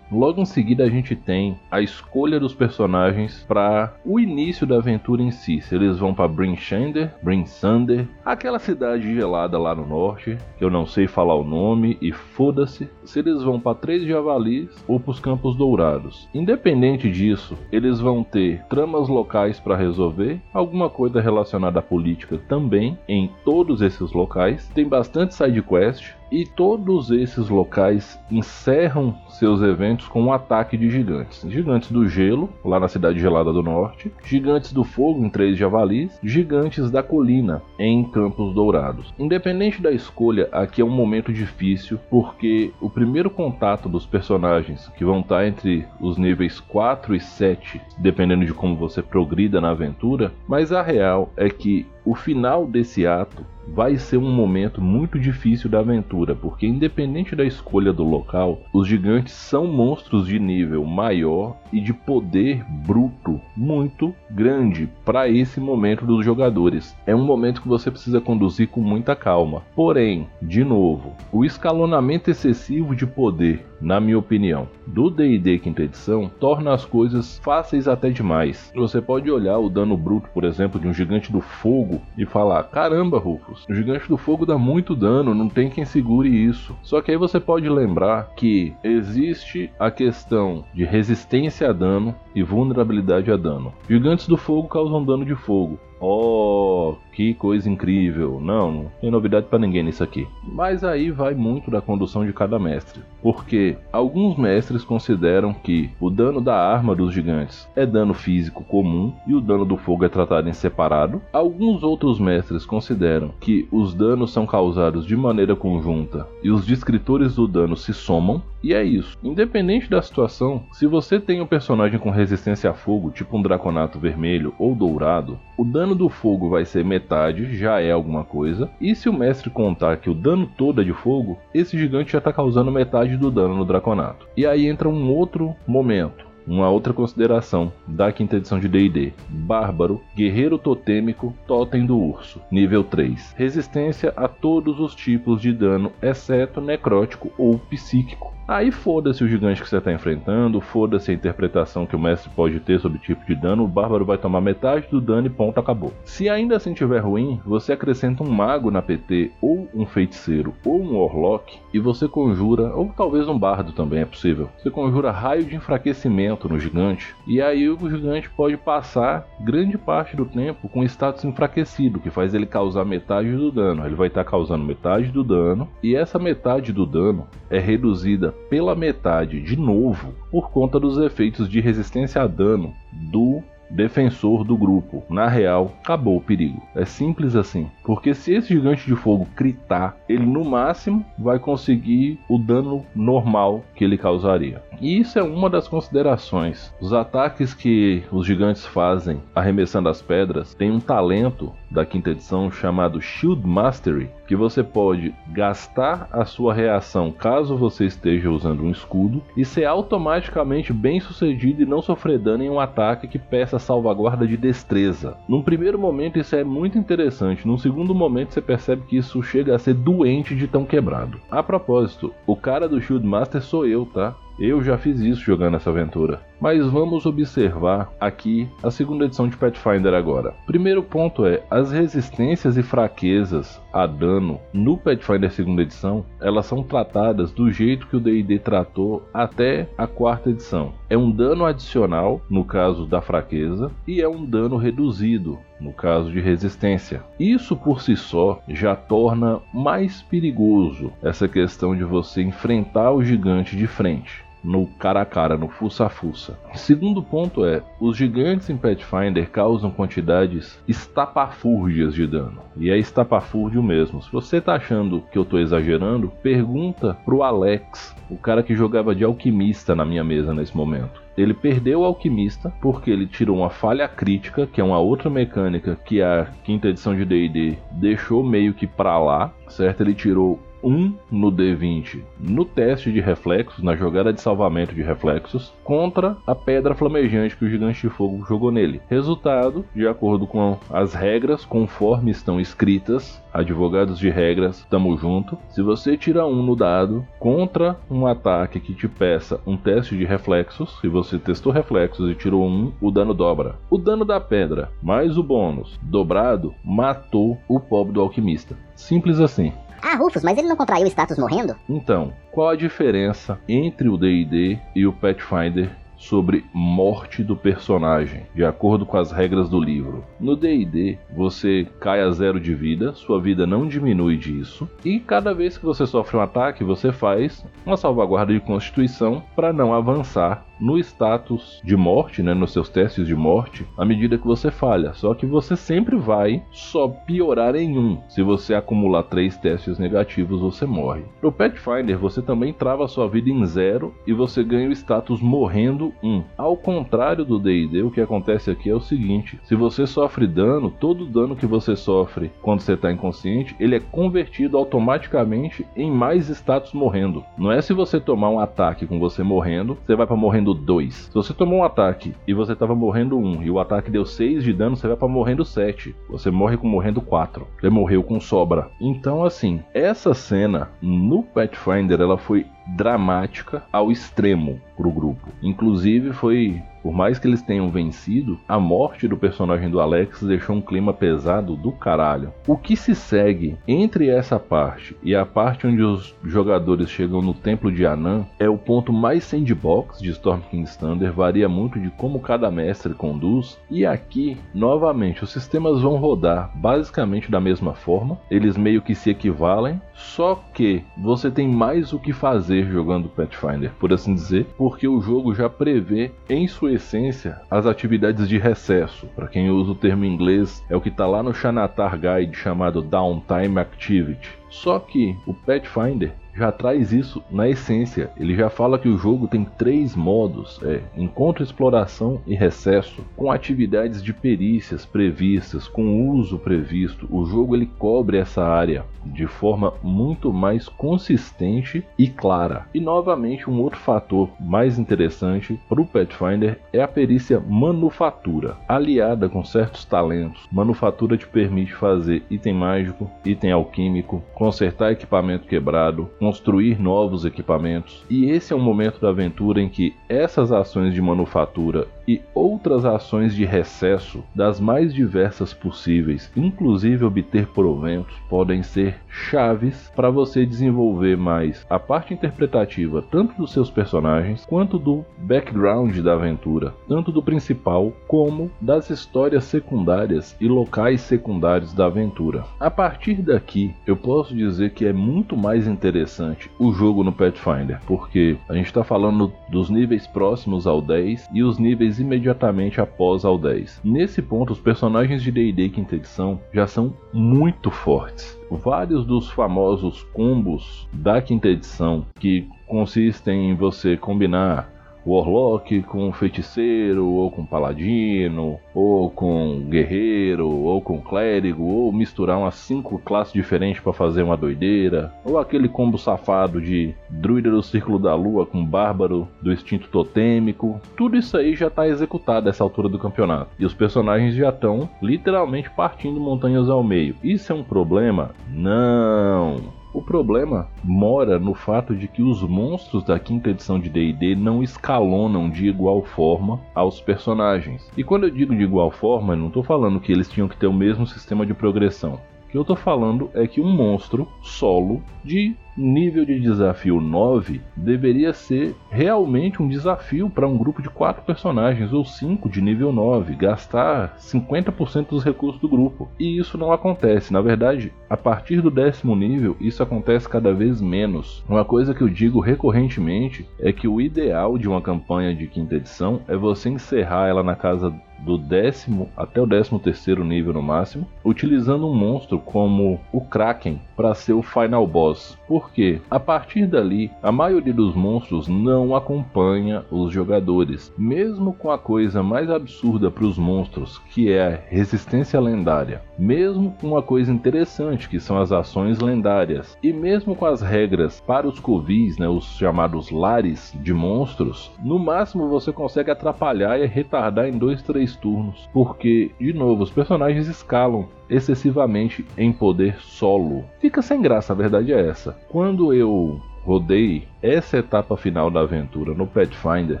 Logo 0.10 0.40
em 0.40 0.44
seguida 0.44 0.84
a 0.84 0.88
gente 0.88 1.16
tem 1.16 1.58
a 1.70 1.80
escolha 1.80 2.38
dos 2.38 2.54
personagens 2.54 3.44
para 3.46 3.94
o 4.04 4.20
início 4.20 4.66
da 4.66 4.76
aventura 4.76 5.22
em 5.22 5.30
si. 5.30 5.60
Se 5.60 5.74
eles 5.74 5.98
vão 5.98 6.14
para 6.14 6.28
Brinchander, 6.28 7.12
Brinsander, 7.22 8.06
aquela 8.24 8.58
cidade 8.58 9.14
gelada 9.14 9.58
lá 9.58 9.74
no 9.74 9.86
norte, 9.86 10.38
que 10.56 10.64
eu 10.64 10.70
não 10.70 10.86
sei 10.86 11.06
falar 11.06 11.34
o 11.34 11.44
nome 11.44 11.98
e 12.00 12.12
foda-se. 12.12 12.88
Se 13.04 13.18
eles 13.18 13.42
vão 13.42 13.58
para 13.58 13.74
Três 13.74 14.04
Javalis 14.04 14.68
ou 14.86 15.00
para 15.00 15.10
os 15.10 15.20
Campos 15.20 15.56
Dourados. 15.56 16.28
Independente 16.34 17.10
disso, 17.10 17.56
eles 17.72 18.00
vão 18.00 18.22
ter 18.22 18.62
tramas 18.68 19.08
locais 19.08 19.58
para 19.58 19.76
resolver, 19.76 20.40
alguma 20.52 20.88
coisa 20.88 21.20
relacionada 21.20 21.78
à 21.78 21.82
política 21.82 22.38
também 22.48 22.98
em 23.08 23.30
todos 23.44 23.82
esses 23.82 24.12
locais. 24.12 24.68
Tem 24.74 24.86
bastante 24.86 25.34
side 25.34 25.62
quest, 25.62 26.14
e 26.30 26.44
todos 26.44 27.10
esses 27.10 27.48
locais 27.48 28.18
encerram 28.30 29.16
seus 29.28 29.62
eventos 29.62 30.08
com 30.08 30.22
um 30.22 30.32
ataque 30.32 30.76
de 30.76 30.90
gigantes. 30.90 31.44
Gigantes 31.48 31.90
do 31.90 32.08
gelo, 32.08 32.50
lá 32.64 32.80
na 32.80 32.88
cidade 32.88 33.18
gelada 33.18 33.52
do 33.52 33.62
norte, 33.62 34.12
gigantes 34.24 34.72
do 34.72 34.84
fogo 34.84 35.24
em 35.24 35.30
Três 35.30 35.56
Javalis, 35.56 36.18
gigantes 36.22 36.90
da 36.90 37.02
colina 37.02 37.62
em 37.78 38.04
Campos 38.04 38.54
Dourados. 38.54 39.12
Independente 39.18 39.80
da 39.80 39.90
escolha, 39.90 40.48
aqui 40.52 40.80
é 40.80 40.84
um 40.84 40.90
momento 40.90 41.32
difícil, 41.32 41.98
porque 42.10 42.72
o 42.80 42.88
primeiro 42.90 43.30
contato 43.30 43.88
dos 43.88 44.06
personagens, 44.06 44.88
que 44.96 45.04
vão 45.04 45.20
estar 45.20 45.46
entre 45.46 45.86
os 46.00 46.16
níveis 46.16 46.60
4 46.60 47.14
e 47.14 47.20
7, 47.20 47.80
dependendo 47.98 48.44
de 48.44 48.54
como 48.54 48.76
você 48.76 49.02
progrida 49.02 49.60
na 49.60 49.70
aventura, 49.70 50.32
mas 50.48 50.72
a 50.72 50.82
real 50.82 51.32
é 51.36 51.48
que 51.48 51.86
o 52.04 52.14
final 52.14 52.66
desse 52.66 53.06
ato 53.06 53.44
vai 53.66 53.96
ser 53.96 54.18
um 54.18 54.30
momento 54.30 54.80
muito 54.80 55.18
difícil 55.18 55.70
da 55.70 55.80
aventura, 55.80 56.34
porque 56.34 56.66
independente 56.66 57.34
da 57.34 57.44
escolha 57.44 57.92
do 57.92 58.04
local, 58.04 58.60
os 58.72 58.86
gigantes 58.86 59.32
são 59.32 59.66
monstros 59.66 60.26
de 60.26 60.38
nível 60.38 60.84
maior 60.84 61.56
e 61.72 61.80
de 61.80 61.92
poder 61.92 62.64
bruto 62.86 63.40
muito 63.56 64.14
grande 64.30 64.88
para 65.04 65.28
esse 65.28 65.60
momento 65.60 66.04
dos 66.04 66.24
jogadores. 66.24 66.94
É 67.06 67.14
um 67.14 67.24
momento 67.24 67.62
que 67.62 67.68
você 67.68 67.90
precisa 67.90 68.20
conduzir 68.20 68.68
com 68.68 68.80
muita 68.80 69.16
calma. 69.16 69.62
Porém, 69.74 70.26
de 70.42 70.62
novo, 70.62 71.14
o 71.32 71.44
escalonamento 71.44 72.30
excessivo 72.30 72.94
de 72.94 73.06
poder, 73.06 73.64
na 73.84 74.00
minha 74.00 74.18
opinião, 74.18 74.66
do 74.86 75.10
D&D 75.10 75.58
quinta 75.58 75.82
edição 75.82 76.30
torna 76.40 76.72
as 76.72 76.84
coisas 76.86 77.38
fáceis 77.38 77.86
até 77.86 78.08
demais. 78.08 78.72
Você 78.74 79.00
pode 79.00 79.30
olhar 79.30 79.58
o 79.58 79.68
dano 79.68 79.96
bruto, 79.96 80.28
por 80.32 80.44
exemplo, 80.44 80.80
de 80.80 80.88
um 80.88 80.94
gigante 80.94 81.30
do 81.30 81.40
fogo 81.40 82.00
e 82.16 82.24
falar: 82.24 82.64
"Caramba, 82.64 83.18
Rufus, 83.18 83.66
o 83.68 83.74
gigante 83.74 84.08
do 84.08 84.16
fogo 84.16 84.46
dá 84.46 84.56
muito 84.56 84.96
dano, 84.96 85.34
não 85.34 85.48
tem 85.48 85.68
quem 85.68 85.84
segure 85.84 86.28
isso". 86.28 86.74
Só 86.82 87.02
que 87.02 87.10
aí 87.10 87.16
você 87.16 87.38
pode 87.38 87.68
lembrar 87.68 88.30
que 88.34 88.74
existe 88.82 89.70
a 89.78 89.90
questão 89.90 90.64
de 90.72 90.84
resistência 90.84 91.68
a 91.68 91.72
dano 91.72 92.14
e 92.34 92.42
vulnerabilidade 92.42 93.30
a 93.30 93.36
dano. 93.36 93.72
Gigantes 93.88 94.26
do 94.26 94.36
fogo 94.36 94.68
causam 94.68 95.04
dano 95.04 95.24
de 95.24 95.34
fogo. 95.34 95.78
Oh, 96.00 96.96
que 97.12 97.34
coisa 97.34 97.70
incrível. 97.70 98.40
Não, 98.40 98.72
não 98.72 98.92
tem 99.00 99.10
novidade 99.10 99.46
para 99.46 99.58
ninguém 99.58 99.82
nisso 99.82 100.02
aqui. 100.02 100.26
Mas 100.42 100.84
aí 100.84 101.10
vai 101.10 101.34
muito 101.34 101.70
da 101.70 101.80
condução 101.80 102.26
de 102.26 102.32
cada 102.32 102.58
mestre. 102.58 103.00
Porque 103.22 103.76
alguns 103.92 104.36
mestres 104.36 104.84
consideram 104.84 105.54
que 105.54 105.90
o 106.00 106.10
dano 106.10 106.40
da 106.40 106.56
arma 106.56 106.94
dos 106.94 107.14
gigantes 107.14 107.68
é 107.74 107.86
dano 107.86 108.12
físico 108.12 108.62
comum 108.64 109.14
e 109.26 109.34
o 109.34 109.40
dano 109.40 109.64
do 109.64 109.76
fogo 109.76 110.04
é 110.04 110.08
tratado 110.08 110.48
em 110.48 110.52
separado. 110.52 111.22
Alguns 111.32 111.82
outros 111.82 112.18
mestres 112.18 112.66
consideram 112.66 113.30
que 113.40 113.66
os 113.70 113.94
danos 113.94 114.32
são 114.32 114.46
causados 114.46 115.06
de 115.06 115.16
maneira 115.16 115.56
conjunta 115.56 116.26
e 116.42 116.50
os 116.50 116.66
descritores 116.66 117.36
do 117.36 117.48
dano 117.48 117.76
se 117.76 117.94
somam. 117.94 118.42
E 118.62 118.72
é 118.72 118.82
isso. 118.82 119.18
Independente 119.22 119.90
da 119.90 120.00
situação, 120.00 120.62
se 120.72 120.86
você 120.86 121.20
tem 121.20 121.42
um 121.42 121.46
personagem 121.46 121.98
com 121.98 122.10
resistência 122.10 122.70
a 122.70 122.74
fogo, 122.74 123.10
tipo 123.10 123.36
um 123.36 123.42
draconato 123.42 123.98
vermelho 123.98 124.54
ou 124.58 124.74
dourado, 124.74 125.38
o 125.58 125.64
dano 125.84 125.94
do 125.94 126.08
fogo 126.08 126.48
vai 126.48 126.64
ser 126.64 126.82
metade, 126.82 127.54
já 127.54 127.78
é 127.78 127.90
alguma 127.90 128.24
coisa. 128.24 128.70
E 128.80 128.94
se 128.94 129.06
o 129.06 129.12
mestre 129.12 129.50
contar 129.50 129.98
que 129.98 130.08
o 130.08 130.14
dano 130.14 130.50
todo 130.56 130.80
é 130.80 130.84
de 130.84 130.94
fogo, 130.94 131.38
esse 131.52 131.78
gigante 131.78 132.12
já 132.12 132.18
está 132.18 132.32
causando 132.32 132.72
metade 132.72 133.18
do 133.18 133.30
dano 133.30 133.54
no 133.54 133.66
draconato. 133.66 134.26
E 134.34 134.46
aí 134.46 134.66
entra 134.66 134.88
um 134.88 135.12
outro 135.12 135.54
momento. 135.66 136.24
Uma 136.46 136.70
outra 136.70 136.92
consideração 136.92 137.70
da 137.86 138.10
quinta 138.12 138.36
edição 138.36 138.58
de 138.58 138.66
D&D: 138.68 139.12
Bárbaro, 139.28 140.00
Guerreiro 140.16 140.58
Totêmico, 140.58 141.34
Totem 141.46 141.84
do 141.84 141.98
Urso, 141.98 142.40
nível 142.50 142.82
3. 142.82 143.34
Resistência 143.36 144.12
a 144.16 144.26
todos 144.26 144.80
os 144.80 144.94
tipos 144.94 145.40
de 145.40 145.52
dano, 145.52 145.92
exceto 146.02 146.62
necrótico 146.62 147.30
ou 147.36 147.58
psíquico. 147.58 148.32
Aí 148.46 148.70
foda-se 148.70 149.24
o 149.24 149.28
gigante 149.28 149.62
que 149.62 149.68
você 149.68 149.78
está 149.78 149.90
enfrentando, 149.90 150.60
foda-se 150.60 151.10
a 151.10 151.14
interpretação 151.14 151.86
que 151.86 151.96
o 151.96 151.98
mestre 151.98 152.30
pode 152.36 152.60
ter 152.60 152.78
sobre 152.78 152.98
o 152.98 153.00
tipo 153.00 153.24
de 153.24 153.34
dano, 153.34 153.64
o 153.64 153.68
bárbaro 153.68 154.04
vai 154.04 154.18
tomar 154.18 154.42
metade 154.42 154.86
do 154.90 155.00
dano 155.00 155.26
e 155.26 155.30
ponto, 155.30 155.58
acabou. 155.58 155.94
Se 156.04 156.28
ainda 156.28 156.56
assim 156.56 156.74
tiver 156.74 156.98
ruim, 156.98 157.40
você 157.44 157.72
acrescenta 157.72 158.22
um 158.22 158.28
mago 158.28 158.70
na 158.70 158.82
PT, 158.82 159.32
ou 159.40 159.66
um 159.74 159.86
feiticeiro, 159.86 160.54
ou 160.62 160.82
um 160.82 160.98
warlock, 160.98 161.58
e 161.72 161.78
você 161.78 162.06
conjura, 162.06 162.74
ou 162.74 162.92
talvez 162.94 163.26
um 163.28 163.38
bardo 163.38 163.72
também 163.72 164.00
é 164.00 164.04
possível. 164.04 164.50
Você 164.58 164.70
conjura 164.70 165.10
raio 165.10 165.44
de 165.44 165.56
enfraquecimento 165.56 166.46
no 166.46 166.60
gigante, 166.60 167.14
e 167.26 167.40
aí 167.40 167.66
o 167.70 167.78
gigante 167.88 168.28
pode 168.28 168.58
passar 168.58 169.26
grande 169.40 169.78
parte 169.78 170.14
do 170.14 170.26
tempo 170.26 170.68
com 170.68 170.84
status 170.84 171.24
enfraquecido, 171.24 171.98
que 171.98 172.10
faz 172.10 172.34
ele 172.34 172.44
causar 172.44 172.84
metade 172.84 173.34
do 173.34 173.50
dano. 173.50 173.86
Ele 173.86 173.94
vai 173.94 174.08
estar 174.08 174.22
tá 174.22 174.30
causando 174.30 174.64
metade 174.64 175.10
do 175.10 175.24
dano, 175.24 175.66
e 175.82 175.96
essa 175.96 176.18
metade 176.18 176.74
do 176.74 176.84
dano 176.84 177.26
é 177.48 177.58
reduzida 177.58 178.33
pela 178.48 178.74
metade 178.74 179.40
de 179.40 179.56
novo 179.56 180.14
por 180.30 180.50
conta 180.50 180.78
dos 180.78 180.98
efeitos 180.98 181.48
de 181.48 181.60
resistência 181.60 182.22
a 182.22 182.26
dano 182.26 182.74
do 182.92 183.42
defensor 183.70 184.44
do 184.44 184.56
grupo. 184.56 185.02
Na 185.08 185.28
real, 185.28 185.74
acabou 185.82 186.16
o 186.16 186.20
perigo. 186.20 186.62
É 186.74 186.84
simples 186.84 187.34
assim. 187.36 187.70
Porque 187.84 188.14
se 188.14 188.32
esse 188.32 188.48
gigante 188.48 188.86
de 188.86 188.94
fogo 188.94 189.26
critar, 189.34 189.96
ele 190.08 190.24
no 190.24 190.44
máximo 190.44 191.04
vai 191.18 191.38
conseguir 191.38 192.18
o 192.28 192.38
dano 192.38 192.84
normal 192.94 193.64
que 193.74 193.84
ele 193.84 193.98
causaria. 193.98 194.62
E 194.80 194.98
isso 194.98 195.18
é 195.18 195.22
uma 195.22 195.50
das 195.50 195.68
considerações. 195.68 196.72
Os 196.80 196.92
ataques 196.92 197.54
que 197.54 198.02
os 198.12 198.26
gigantes 198.26 198.64
fazem 198.64 199.20
arremessando 199.34 199.88
as 199.88 200.00
pedras 200.00 200.54
têm 200.54 200.70
um 200.70 200.80
talento 200.80 201.52
da 201.74 201.84
quinta 201.84 202.10
edição 202.10 202.50
chamado 202.50 203.00
Shield 203.00 203.44
Mastery, 203.44 204.08
que 204.28 204.36
você 204.36 204.62
pode 204.62 205.12
gastar 205.32 206.08
a 206.12 206.24
sua 206.24 206.54
reação 206.54 207.10
caso 207.10 207.56
você 207.56 207.84
esteja 207.84 208.30
usando 208.30 208.62
um 208.62 208.70
escudo 208.70 209.20
e 209.36 209.44
ser 209.44 209.64
automaticamente 209.64 210.72
bem 210.72 211.00
sucedido 211.00 211.62
e 211.62 211.66
não 211.66 211.82
sofrer 211.82 212.18
dano 212.18 212.44
em 212.44 212.48
um 212.48 212.60
ataque 212.60 213.08
que 213.08 213.18
peça 213.18 213.58
salvaguarda 213.58 214.26
de 214.26 214.36
destreza. 214.36 215.16
Num 215.28 215.42
primeiro 215.42 215.78
momento 215.78 216.18
isso 216.18 216.36
é 216.36 216.44
muito 216.44 216.78
interessante, 216.78 217.46
num 217.46 217.58
segundo 217.58 217.94
momento 217.94 218.32
você 218.32 218.40
percebe 218.40 218.82
que 218.86 218.96
isso 218.96 219.20
chega 219.22 219.54
a 219.54 219.58
ser 219.58 219.74
doente 219.74 220.36
de 220.36 220.46
tão 220.46 220.64
quebrado. 220.64 221.20
A 221.28 221.42
propósito, 221.42 222.14
o 222.24 222.36
cara 222.36 222.68
do 222.68 222.80
Shield 222.80 223.04
Master 223.04 223.42
sou 223.42 223.66
eu, 223.66 223.84
tá? 223.84 224.14
Eu 224.38 224.62
já 224.62 224.76
fiz 224.76 225.00
isso 225.00 225.20
jogando 225.20 225.56
essa 225.56 225.70
aventura. 225.70 226.20
Mas 226.40 226.66
vamos 226.66 227.06
observar 227.06 227.90
aqui 228.00 228.48
a 228.62 228.70
segunda 228.70 229.04
edição 229.04 229.28
de 229.28 229.36
Pathfinder 229.36 229.94
agora. 229.94 230.34
Primeiro 230.46 230.82
ponto 230.82 231.24
é, 231.24 231.42
as 231.50 231.72
resistências 231.72 232.56
e 232.56 232.62
fraquezas 232.62 233.62
a 233.72 233.86
dano 233.86 234.40
no 234.52 234.76
Pathfinder 234.76 235.30
segunda 235.30 235.62
edição, 235.62 236.04
elas 236.20 236.46
são 236.46 236.62
tratadas 236.62 237.32
do 237.32 237.50
jeito 237.50 237.86
que 237.86 237.96
o 237.96 238.00
D&D 238.00 238.40
tratou 238.40 239.02
até 239.12 239.68
a 239.78 239.86
quarta 239.86 240.30
edição. 240.30 240.72
É 240.90 240.96
um 240.98 241.10
dano 241.10 241.44
adicional 241.44 242.20
no 242.28 242.44
caso 242.44 242.84
da 242.86 243.00
fraqueza 243.00 243.70
e 243.86 244.02
é 244.02 244.08
um 244.08 244.24
dano 244.24 244.56
reduzido 244.56 245.38
no 245.60 245.72
caso 245.72 246.10
de 246.10 246.20
resistência. 246.20 247.02
Isso 247.18 247.56
por 247.56 247.80
si 247.80 247.96
só 247.96 248.40
já 248.48 248.74
torna 248.74 249.40
mais 249.52 250.02
perigoso 250.02 250.92
essa 251.02 251.28
questão 251.28 251.76
de 251.76 251.84
você 251.84 252.22
enfrentar 252.22 252.90
o 252.92 253.04
gigante 253.04 253.56
de 253.56 253.66
frente 253.66 254.24
no 254.44 254.66
cara 254.66 255.00
a 255.00 255.06
cara, 255.06 255.36
no 255.36 255.48
fuça 255.48 255.86
a 255.86 255.88
fuça. 255.88 256.38
Segundo 256.54 257.02
ponto 257.02 257.44
é, 257.44 257.62
os 257.80 257.96
gigantes 257.96 258.50
em 258.50 258.56
Pathfinder 258.56 259.30
causam 259.30 259.70
quantidades 259.70 260.58
estapafúrdias 260.68 261.94
de 261.94 262.06
dano. 262.06 262.42
E 262.56 262.70
é 262.70 262.78
estapafúrdio 262.78 263.62
mesmo. 263.62 264.02
Se 264.02 264.12
você 264.12 264.40
tá 264.40 264.54
achando 264.54 265.02
que 265.10 265.18
eu 265.18 265.24
tô 265.24 265.38
exagerando, 265.38 266.12
pergunta 266.22 266.96
pro 267.04 267.22
Alex, 267.22 267.96
o 268.10 268.16
cara 268.16 268.42
que 268.42 268.54
jogava 268.54 268.94
de 268.94 269.04
alquimista 269.04 269.74
na 269.74 269.84
minha 269.84 270.04
mesa 270.04 270.34
nesse 270.34 270.56
momento. 270.56 271.02
Ele 271.16 271.32
perdeu 271.32 271.80
o 271.80 271.84
alquimista 271.84 272.52
porque 272.60 272.90
ele 272.90 273.06
tirou 273.06 273.36
uma 273.36 273.50
falha 273.50 273.86
crítica, 273.86 274.46
que 274.46 274.60
é 274.60 274.64
uma 274.64 274.78
outra 274.78 275.08
mecânica 275.08 275.78
que 275.84 276.02
a 276.02 276.26
quinta 276.42 276.68
edição 276.68 276.94
de 276.94 277.04
D&D 277.04 277.56
deixou 277.70 278.22
meio 278.24 278.52
que 278.52 278.66
pra 278.66 278.98
lá, 278.98 279.32
certo? 279.48 279.82
Ele 279.82 279.94
tirou 279.94 280.40
1 280.64 280.94
no 281.10 281.30
D20 281.30 282.02
no 282.18 282.44
teste 282.44 282.90
de 282.90 283.00
reflexos, 283.00 283.62
na 283.62 283.76
jogada 283.76 284.12
de 284.12 284.20
salvamento 284.20 284.74
de 284.74 284.82
reflexos, 284.82 285.52
contra 285.62 286.16
a 286.26 286.34
pedra 286.34 286.74
flamejante 286.74 287.36
que 287.36 287.44
o 287.44 287.48
gigante 287.48 287.82
de 287.82 287.90
fogo 287.90 288.24
jogou 288.26 288.50
nele. 288.50 288.80
Resultado, 288.88 289.64
de 289.74 289.86
acordo 289.86 290.26
com 290.26 290.58
as 290.70 290.94
regras 290.94 291.44
conforme 291.44 292.10
estão 292.10 292.40
escritas, 292.40 293.22
advogados 293.32 293.98
de 293.98 294.08
regras, 294.08 294.64
tamo 294.70 294.96
junto. 294.96 295.36
Se 295.50 295.60
você 295.60 295.96
tira 295.96 296.26
um 296.26 296.42
no 296.42 296.56
dado 296.56 297.06
contra 297.18 297.78
um 297.90 298.06
ataque 298.06 298.60
que 298.60 298.74
te 298.74 298.88
peça 298.88 299.40
um 299.46 299.56
teste 299.56 299.96
de 299.96 300.04
reflexos, 300.04 300.78
se 300.80 300.88
você 300.88 301.18
testou 301.18 301.52
reflexos 301.52 302.10
e 302.10 302.14
tirou 302.14 302.46
um, 302.46 302.72
o 302.80 302.90
dano 302.90 303.12
dobra. 303.12 303.56
O 303.68 303.76
dano 303.76 304.04
da 304.04 304.20
pedra 304.20 304.70
mais 304.82 305.18
o 305.18 305.22
bônus 305.22 305.78
dobrado 305.82 306.54
matou 306.64 307.38
o 307.48 307.58
pobre 307.60 307.92
do 307.92 308.00
alquimista. 308.00 308.56
Simples 308.74 309.20
assim. 309.20 309.52
Ah, 309.86 309.96
Rufus, 309.96 310.22
mas 310.22 310.38
ele 310.38 310.48
não 310.48 310.56
contraiu 310.56 310.86
status 310.86 311.18
morrendo? 311.18 311.54
Então, 311.68 312.10
qual 312.32 312.48
a 312.48 312.56
diferença 312.56 313.38
entre 313.46 313.86
o 313.86 313.98
D&D 313.98 314.58
e 314.74 314.86
o 314.86 314.92
Pathfinder 314.94 315.70
sobre 315.96 316.44
morte 316.52 317.22
do 317.22 317.34
personagem, 317.34 318.26
de 318.34 318.44
acordo 318.44 318.84
com 318.84 318.96
as 318.96 319.10
regras 319.10 319.48
do 319.48 319.60
livro. 319.60 320.04
No 320.20 320.36
D&D, 320.36 320.98
você 321.14 321.66
cai 321.80 322.02
a 322.02 322.10
zero 322.10 322.38
de 322.38 322.54
vida, 322.54 322.92
sua 322.94 323.20
vida 323.20 323.46
não 323.46 323.66
diminui 323.66 324.16
disso, 324.16 324.68
e 324.84 325.00
cada 325.00 325.32
vez 325.32 325.56
que 325.56 325.64
você 325.64 325.86
sofre 325.86 326.16
um 326.16 326.20
ataque, 326.20 326.62
você 326.62 326.92
faz 326.92 327.44
uma 327.64 327.76
salvaguarda 327.76 328.32
de 328.32 328.40
constituição 328.40 329.22
para 329.34 329.52
não 329.52 329.72
avançar 329.72 330.44
no 330.60 330.78
status 330.78 331.60
de 331.64 331.76
morte, 331.76 332.22
né, 332.22 332.34
nos 332.34 332.52
seus 332.52 332.68
testes 332.68 333.06
de 333.06 333.14
morte, 333.14 333.66
à 333.76 333.84
medida 333.84 334.18
que 334.18 334.26
você 334.26 334.50
falha. 334.50 334.92
Só 334.94 335.14
que 335.14 335.26
você 335.26 335.56
sempre 335.56 335.96
vai 335.96 336.42
só 336.50 336.88
piorar 336.88 337.54
em 337.54 337.78
um. 337.78 337.98
Se 338.08 338.22
você 338.22 338.54
acumular 338.54 339.04
três 339.04 339.36
testes 339.36 339.78
negativos, 339.78 340.40
você 340.40 340.66
morre. 340.66 341.02
No 341.22 341.32
Pathfinder, 341.32 341.98
você 341.98 342.22
também 342.22 342.52
trava 342.52 342.88
sua 342.88 343.08
vida 343.08 343.30
em 343.30 343.44
zero 343.46 343.94
e 344.06 344.12
você 344.12 344.42
ganha 344.42 344.68
o 344.68 344.72
status 344.72 345.20
morrendo 345.20 345.92
1. 346.02 346.22
Ao 346.36 346.56
contrário 346.56 347.24
do 347.24 347.38
D&D, 347.38 347.82
o 347.82 347.90
que 347.90 348.00
acontece 348.00 348.50
aqui 348.50 348.70
é 348.70 348.74
o 348.74 348.80
seguinte: 348.80 349.38
se 349.44 349.54
você 349.54 349.86
sofre 349.86 350.26
dano, 350.26 350.70
todo 350.70 351.06
dano 351.06 351.36
que 351.36 351.46
você 351.46 351.76
sofre 351.76 352.30
quando 352.42 352.60
você 352.60 352.74
está 352.74 352.92
inconsciente, 352.92 353.54
ele 353.58 353.76
é 353.76 353.80
convertido 353.80 354.56
automaticamente 354.56 355.66
em 355.76 355.90
mais 355.90 356.28
status 356.28 356.72
morrendo. 356.72 357.24
Não 357.36 357.50
é 357.50 357.60
se 357.60 357.72
você 357.72 358.00
tomar 358.00 358.30
um 358.30 358.38
ataque 358.38 358.86
com 358.86 358.98
você 358.98 359.22
morrendo, 359.22 359.76
você 359.84 359.94
vai 359.94 360.06
para 360.06 360.16
morrendo 360.16 360.43
2. 360.52 360.94
Se 360.94 361.14
você 361.14 361.32
tomou 361.32 361.60
um 361.60 361.64
ataque 361.64 362.12
e 362.26 362.34
você 362.34 362.52
estava 362.52 362.74
morrendo 362.74 363.16
1 363.16 363.44
e 363.44 363.50
o 363.50 363.58
ataque 363.60 363.90
deu 363.90 364.04
6 364.04 364.42
de 364.42 364.52
dano, 364.52 364.76
você 364.76 364.88
vai 364.88 364.96
para 364.96 365.08
morrendo 365.08 365.44
7. 365.44 365.94
Você 366.10 366.30
morre 366.30 366.56
com 366.56 366.66
morrendo 366.66 367.00
4. 367.00 367.46
Você 367.58 367.70
morreu 367.70 368.02
com 368.02 368.20
sobra. 368.20 368.68
Então 368.80 369.24
assim, 369.24 369.62
essa 369.72 370.12
cena 370.12 370.70
no 370.82 371.22
Pathfinder 371.22 372.00
ela 372.00 372.18
foi 372.18 372.44
dramática 372.66 373.62
ao 373.72 373.90
extremo 373.90 374.60
pro 374.76 374.90
grupo. 374.90 375.28
Inclusive 375.42 376.12
foi 376.12 376.62
por 376.84 376.92
mais 376.92 377.18
que 377.18 377.26
eles 377.26 377.40
tenham 377.40 377.70
vencido, 377.70 378.38
a 378.46 378.60
morte 378.60 379.08
do 379.08 379.16
personagem 379.16 379.70
do 379.70 379.80
Alex 379.80 380.22
deixou 380.22 380.54
um 380.54 380.60
clima 380.60 380.92
pesado 380.92 381.56
do 381.56 381.72
caralho. 381.72 382.30
O 382.46 382.58
que 382.58 382.76
se 382.76 382.94
segue 382.94 383.56
entre 383.66 384.10
essa 384.10 384.38
parte 384.38 384.94
e 385.02 385.14
a 385.14 385.24
parte 385.24 385.66
onde 385.66 385.82
os 385.82 386.14
jogadores 386.22 386.90
chegam 386.90 387.22
no 387.22 387.32
templo 387.32 387.72
de 387.72 387.86
Anan 387.86 388.26
é 388.38 388.50
o 388.50 388.58
ponto 388.58 388.92
mais 388.92 389.24
sandbox 389.24 389.98
de 389.98 390.10
Storm 390.10 390.42
King's 390.50 390.76
Thunder, 390.76 391.10
varia 391.10 391.48
muito 391.48 391.80
de 391.80 391.88
como 391.88 392.20
cada 392.20 392.50
mestre 392.50 392.92
conduz, 392.92 393.58
e 393.70 393.86
aqui, 393.86 394.36
novamente, 394.54 395.24
os 395.24 395.32
sistemas 395.32 395.80
vão 395.80 395.96
rodar 395.96 396.50
basicamente 396.54 397.30
da 397.30 397.40
mesma 397.40 397.72
forma, 397.72 398.18
eles 398.30 398.58
meio 398.58 398.82
que 398.82 398.94
se 398.94 399.08
equivalem, 399.08 399.80
só 399.94 400.34
que 400.52 400.84
você 400.98 401.30
tem 401.30 401.48
mais 401.48 401.94
o 401.94 401.98
que 401.98 402.12
fazer 402.12 402.53
jogando 402.62 403.08
Pathfinder, 403.08 403.72
por 403.78 403.92
assim 403.92 404.14
dizer, 404.14 404.46
porque 404.56 404.86
o 404.86 405.00
jogo 405.00 405.34
já 405.34 405.48
prevê 405.48 406.12
em 406.28 406.46
sua 406.46 406.72
essência, 406.72 407.40
as 407.50 407.66
atividades 407.66 408.28
de 408.28 408.38
recesso. 408.38 409.06
Para 409.16 409.28
quem 409.28 409.50
usa 409.50 409.72
o 409.72 409.74
termo 409.74 410.04
inglês, 410.04 410.64
é 410.68 410.76
o 410.76 410.80
que 410.80 410.88
está 410.88 411.06
lá 411.06 411.22
no 411.22 411.34
Xanatar 411.34 411.98
Guide 411.98 412.36
chamado 412.36 412.82
Downtime 412.82 413.58
Activity. 413.58 414.43
Só 414.54 414.78
que 414.78 415.16
o 415.26 415.34
Pathfinder 415.34 416.14
já 416.36 416.50
traz 416.50 416.92
isso 416.92 417.22
na 417.30 417.48
essência. 417.48 418.10
Ele 418.16 418.34
já 418.34 418.50
fala 418.50 418.78
que 418.78 418.88
o 418.88 418.98
jogo 418.98 419.28
tem 419.28 419.44
três 419.44 419.94
modos: 419.94 420.60
é 420.62 420.80
encontro, 420.96 421.42
exploração 421.42 422.20
e 422.26 422.34
recesso, 422.34 423.04
com 423.16 423.30
atividades 423.30 424.02
de 424.02 424.12
perícias 424.12 424.84
previstas, 424.84 425.68
com 425.68 426.10
uso 426.10 426.38
previsto. 426.38 427.06
O 427.10 427.24
jogo 427.24 427.54
ele 427.54 427.66
cobre 427.66 428.18
essa 428.18 428.44
área 428.44 428.84
de 429.04 429.26
forma 429.26 429.74
muito 429.82 430.32
mais 430.32 430.68
consistente 430.68 431.84
e 431.98 432.08
clara. 432.08 432.66
E 432.74 432.80
novamente 432.80 433.48
um 433.48 433.60
outro 433.60 433.78
fator 433.78 434.30
mais 434.40 434.78
interessante 434.78 435.60
para 435.68 435.80
o 435.80 435.86
Pathfinder 435.86 436.58
é 436.72 436.82
a 436.82 436.88
perícia 436.88 437.38
manufatura, 437.38 438.56
aliada 438.66 439.28
com 439.28 439.44
certos 439.44 439.84
talentos. 439.84 440.48
Manufatura 440.50 441.16
te 441.16 441.26
permite 441.26 441.74
fazer 441.74 442.22
item 442.30 442.54
mágico, 442.54 443.10
item 443.24 443.52
alquímico, 443.52 444.22
consertar 444.44 444.92
equipamento 444.92 445.46
quebrado, 445.46 446.10
construir 446.18 446.78
novos 446.78 447.24
equipamentos. 447.24 448.04
E 448.10 448.26
esse 448.26 448.52
é 448.52 448.56
um 448.56 448.60
momento 448.60 449.00
da 449.00 449.08
aventura 449.08 449.58
em 449.58 449.70
que 449.70 449.94
essas 450.06 450.52
ações 450.52 450.92
de 450.92 451.00
manufatura 451.00 451.88
e 452.06 452.20
outras 452.34 452.84
ações 452.84 453.34
de 453.34 453.46
recesso, 453.46 454.22
das 454.34 454.60
mais 454.60 454.92
diversas 454.92 455.54
possíveis, 455.54 456.30
inclusive 456.36 457.04
obter 457.04 457.46
proventos, 457.46 458.14
podem 458.28 458.62
ser 458.62 458.96
chaves 459.08 459.90
para 459.96 460.10
você 460.10 460.44
desenvolver 460.44 461.16
mais 461.16 461.64
a 461.70 461.78
parte 461.78 462.12
interpretativa 462.12 463.02
tanto 463.10 463.34
dos 463.36 463.52
seus 463.52 463.70
personagens 463.70 464.44
quanto 464.44 464.78
do 464.78 465.04
background 465.18 465.96
da 466.00 466.12
aventura, 466.12 466.74
tanto 466.86 467.10
do 467.10 467.22
principal 467.22 467.92
como 468.06 468.50
das 468.60 468.90
histórias 468.90 469.44
secundárias 469.44 470.36
e 470.38 470.46
locais 470.46 471.00
secundários 471.00 471.72
da 471.72 471.86
aventura. 471.86 472.44
A 472.60 472.70
partir 472.70 473.22
daqui, 473.22 473.74
eu 473.86 473.96
posso 473.96 474.33
dizer 474.34 474.70
que 474.70 474.86
é 474.86 474.92
muito 474.92 475.36
mais 475.36 475.66
interessante 475.66 476.50
o 476.58 476.72
jogo 476.72 477.02
no 477.02 477.12
Pathfinder, 477.12 477.80
porque 477.86 478.36
a 478.48 478.54
gente 478.54 478.66
está 478.66 478.84
falando 478.84 479.32
dos 479.48 479.70
níveis 479.70 480.06
próximos 480.06 480.66
ao 480.66 480.82
10 480.82 481.30
e 481.32 481.42
os 481.42 481.58
níveis 481.58 481.98
imediatamente 481.98 482.80
após 482.80 483.24
ao 483.24 483.38
10. 483.38 483.80
Nesse 483.84 484.20
ponto, 484.20 484.52
os 484.52 484.60
personagens 484.60 485.22
de 485.22 485.30
D&D 485.30 485.68
quinta 485.70 485.96
edição 485.96 486.40
já 486.52 486.66
são 486.66 486.94
muito 487.12 487.70
fortes. 487.70 488.38
Vários 488.50 489.04
dos 489.04 489.30
famosos 489.30 490.02
combos 490.12 490.86
da 490.92 491.20
quinta 491.20 491.48
edição 491.48 492.06
que 492.18 492.48
consistem 492.66 493.50
em 493.50 493.54
você 493.54 493.96
combinar 493.96 494.73
Warlock 495.06 495.82
com 495.82 496.12
feiticeiro, 496.12 497.06
ou 497.06 497.30
com 497.30 497.44
paladino, 497.44 498.58
ou 498.74 499.10
com 499.10 499.60
guerreiro, 499.68 500.48
ou 500.48 500.80
com 500.80 501.00
clérigo, 501.00 501.64
ou 501.64 501.92
misturar 501.92 502.38
umas 502.38 502.54
cinco 502.54 502.98
classes 502.98 503.32
diferentes 503.32 503.80
para 503.80 503.92
fazer 503.92 504.22
uma 504.22 504.36
doideira, 504.36 505.12
ou 505.24 505.38
aquele 505.38 505.68
combo 505.68 505.98
safado 505.98 506.60
de 506.60 506.94
druida 507.08 507.50
do 507.50 507.62
círculo 507.62 507.98
da 507.98 508.14
lua 508.14 508.46
com 508.46 508.64
bárbaro 508.64 509.28
do 509.42 509.52
instinto 509.52 509.88
totêmico. 509.88 510.80
Tudo 510.96 511.16
isso 511.16 511.36
aí 511.36 511.54
já 511.54 511.68
está 511.68 511.86
executado 511.86 512.46
nessa 512.46 512.64
altura 512.64 512.88
do 512.88 512.98
campeonato. 512.98 513.50
E 513.58 513.64
os 513.64 513.74
personagens 513.74 514.34
já 514.34 514.48
estão 514.48 514.88
literalmente 515.02 515.70
partindo 515.70 516.20
montanhas 516.20 516.68
ao 516.68 516.82
meio. 516.82 517.14
Isso 517.22 517.52
é 517.52 517.54
um 517.54 517.62
problema? 517.62 518.30
Não. 518.48 519.83
O 519.94 520.02
problema 520.02 520.66
mora 520.82 521.38
no 521.38 521.54
fato 521.54 521.94
de 521.94 522.08
que 522.08 522.20
os 522.20 522.42
monstros 522.42 523.04
da 523.04 523.16
quinta 523.16 523.50
edição 523.50 523.78
de 523.78 523.88
D&D 523.88 524.34
não 524.34 524.60
escalonam 524.60 525.48
de 525.48 525.68
igual 525.68 526.02
forma 526.02 526.60
aos 526.74 527.00
personagens. 527.00 527.88
E 527.96 528.02
quando 528.02 528.24
eu 528.24 528.30
digo 528.30 528.56
de 528.56 528.64
igual 528.64 528.90
forma, 528.90 529.36
não 529.36 529.46
estou 529.46 529.62
falando 529.62 530.00
que 530.00 530.10
eles 530.10 530.28
tinham 530.28 530.48
que 530.48 530.56
ter 530.56 530.66
o 530.66 530.72
mesmo 530.72 531.06
sistema 531.06 531.46
de 531.46 531.54
progressão 531.54 532.18
que 532.54 532.58
eu 532.58 532.62
estou 532.62 532.76
falando 532.76 533.32
é 533.34 533.48
que 533.48 533.60
um 533.60 533.68
monstro 533.68 534.28
solo 534.40 535.02
de 535.24 535.56
nível 535.76 536.24
de 536.24 536.38
desafio 536.38 537.00
9 537.00 537.60
deveria 537.76 538.32
ser 538.32 538.76
realmente 538.90 539.60
um 539.60 539.68
desafio 539.68 540.30
para 540.30 540.46
um 540.46 540.56
grupo 540.56 540.80
de 540.80 540.88
4 540.88 541.24
personagens 541.24 541.92
ou 541.92 542.04
5 542.04 542.48
de 542.48 542.60
nível 542.60 542.92
9, 542.92 543.34
gastar 543.34 544.16
50% 544.18 545.08
dos 545.08 545.24
recursos 545.24 545.60
do 545.60 545.68
grupo. 545.68 546.08
E 546.16 546.38
isso 546.38 546.56
não 546.56 546.70
acontece. 546.70 547.32
Na 547.32 547.40
verdade, 547.40 547.92
a 548.08 548.16
partir 548.16 548.60
do 548.60 548.70
décimo 548.70 549.16
nível, 549.16 549.56
isso 549.60 549.82
acontece 549.82 550.28
cada 550.28 550.54
vez 550.54 550.80
menos. 550.80 551.44
Uma 551.48 551.64
coisa 551.64 551.92
que 551.92 552.02
eu 552.02 552.08
digo 552.08 552.38
recorrentemente 552.38 553.44
é 553.58 553.72
que 553.72 553.88
o 553.88 554.00
ideal 554.00 554.56
de 554.56 554.68
uma 554.68 554.80
campanha 554.80 555.34
de 555.34 555.48
quinta 555.48 555.74
edição 555.74 556.20
é 556.28 556.36
você 556.36 556.68
encerrar 556.68 557.26
ela 557.26 557.42
na 557.42 557.56
casa 557.56 557.92
do 558.18 558.38
décimo 558.38 559.08
até 559.16 559.40
o 559.40 559.46
décimo 559.46 559.78
terceiro 559.78 560.24
nível 560.24 560.54
no 560.54 560.62
máximo, 560.62 561.06
utilizando 561.24 561.86
um 561.86 561.94
monstro 561.94 562.38
como 562.38 563.00
o 563.12 563.20
Kraken 563.20 563.80
para 563.96 564.14
ser 564.14 564.32
o 564.32 564.42
final 564.42 564.86
boss. 564.86 565.38
Porque 565.46 566.00
a 566.10 566.18
partir 566.18 566.66
dali, 566.66 567.10
a 567.22 567.30
maioria 567.30 567.72
dos 567.72 567.94
monstros 567.94 568.48
não 568.48 568.94
acompanha 568.94 569.84
os 569.90 570.12
jogadores, 570.12 570.92
mesmo 570.96 571.52
com 571.52 571.70
a 571.70 571.78
coisa 571.78 572.22
mais 572.22 572.50
absurda 572.50 573.10
para 573.10 573.24
os 573.24 573.38
monstros, 573.38 573.98
que 574.10 574.32
é 574.32 574.54
a 574.54 574.60
resistência 574.68 575.40
lendária, 575.40 576.02
mesmo 576.18 576.74
com 576.80 576.88
uma 576.88 577.02
coisa 577.02 577.32
interessante, 577.32 578.08
que 578.08 578.20
são 578.20 578.38
as 578.38 578.52
ações 578.52 579.00
lendárias, 579.00 579.76
e 579.82 579.92
mesmo 579.92 580.34
com 580.34 580.46
as 580.46 580.60
regras 580.60 581.20
para 581.20 581.46
os 581.46 581.58
covis, 581.58 582.18
né, 582.18 582.28
os 582.28 582.44
chamados 582.56 583.10
lares 583.10 583.72
de 583.80 583.92
monstros, 583.92 584.70
no 584.82 584.98
máximo 584.98 585.48
você 585.48 585.72
consegue 585.72 586.10
atrapalhar 586.10 586.78
e 586.78 586.86
retardar 586.86 587.48
em 587.48 587.58
2, 587.58 587.82
3 587.82 588.16
turnos, 588.16 588.68
porque, 588.72 589.30
de 589.40 589.52
novo, 589.52 589.82
os 589.82 589.90
personagens 589.90 590.46
escalam 590.46 591.08
excessivamente 591.28 592.24
em 592.36 592.52
poder 592.52 592.96
solo. 593.00 593.64
Fica 593.80 594.02
sem 594.02 594.20
graça, 594.20 594.52
a 594.52 594.56
verdade 594.56 594.92
é 594.92 595.08
essa. 595.08 595.36
Quando 595.48 595.92
eu 595.92 596.40
rodei 596.64 597.28
essa 597.44 597.76
etapa 597.76 598.16
final 598.16 598.50
da 598.50 598.60
aventura 598.60 599.12
no 599.12 599.26
Pathfinder, 599.26 600.00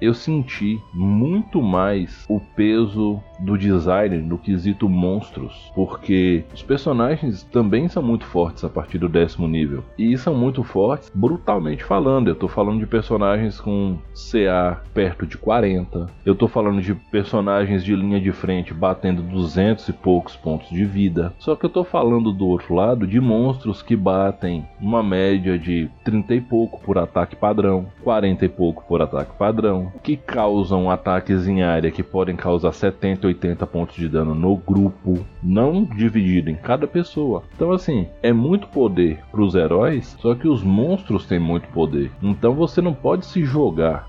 eu 0.00 0.14
senti 0.14 0.80
muito 0.92 1.60
mais 1.60 2.24
o 2.28 2.38
peso 2.38 3.20
do 3.40 3.58
design 3.58 4.18
no 4.18 4.38
quesito 4.38 4.88
monstros, 4.88 5.72
porque 5.74 6.44
os 6.54 6.62
personagens 6.62 7.42
também 7.42 7.88
são 7.88 8.02
muito 8.02 8.24
fortes 8.24 8.62
a 8.62 8.68
partir 8.68 8.98
do 8.98 9.08
décimo 9.08 9.48
nível 9.48 9.82
e 9.98 10.16
são 10.16 10.32
muito 10.32 10.62
fortes 10.62 11.10
brutalmente 11.12 11.82
falando. 11.82 12.28
Eu 12.28 12.36
tô 12.36 12.46
falando 12.46 12.78
de 12.78 12.86
personagens 12.86 13.60
com 13.60 13.98
CA 14.30 14.80
perto 14.94 15.26
de 15.26 15.36
40, 15.36 16.06
eu 16.24 16.36
tô 16.36 16.46
falando 16.46 16.80
de 16.80 16.94
personagens 16.94 17.82
de 17.82 17.96
linha 17.96 18.20
de 18.20 18.30
frente 18.30 18.72
batendo 18.72 19.22
200 19.22 19.88
e 19.88 19.92
poucos 19.92 20.36
pontos 20.36 20.68
de 20.68 20.84
vida. 20.84 21.34
Só 21.40 21.56
que 21.56 21.66
eu 21.66 21.70
tô 21.70 21.82
falando 21.82 22.32
do 22.32 22.46
outro 22.46 22.74
lado 22.74 23.08
de 23.08 23.18
monstros 23.20 23.82
que 23.82 23.96
batem 23.96 24.64
uma 24.80 25.02
média 25.02 25.58
de 25.58 25.90
30 26.04 26.34
e 26.36 26.40
pouco 26.40 26.80
por 26.80 26.96
ataque 26.96 27.23
ataque 27.24 27.36
padrão, 27.36 27.86
40 28.02 28.44
e 28.44 28.48
pouco 28.48 28.84
por 28.86 29.00
ataque 29.00 29.32
padrão, 29.36 29.92
que 30.02 30.16
causam 30.16 30.90
ataques 30.90 31.48
em 31.48 31.62
área 31.62 31.90
que 31.90 32.02
podem 32.02 32.36
causar 32.36 32.72
70, 32.72 33.26
80 33.26 33.66
pontos 33.66 33.96
de 33.96 34.08
dano 34.08 34.34
no 34.34 34.56
grupo, 34.56 35.24
não 35.42 35.84
dividido 35.84 36.50
em 36.50 36.54
cada 36.54 36.86
pessoa. 36.86 37.42
Então 37.54 37.72
assim, 37.72 38.06
é 38.22 38.32
muito 38.32 38.68
poder 38.68 39.18
para 39.30 39.42
os 39.42 39.54
heróis, 39.54 40.16
só 40.20 40.34
que 40.34 40.46
os 40.46 40.62
monstros 40.62 41.26
têm 41.26 41.38
muito 41.38 41.68
poder. 41.68 42.10
Então 42.22 42.52
você 42.54 42.80
não 42.80 42.94
pode 42.94 43.26
se 43.26 43.42
jogar 43.44 44.06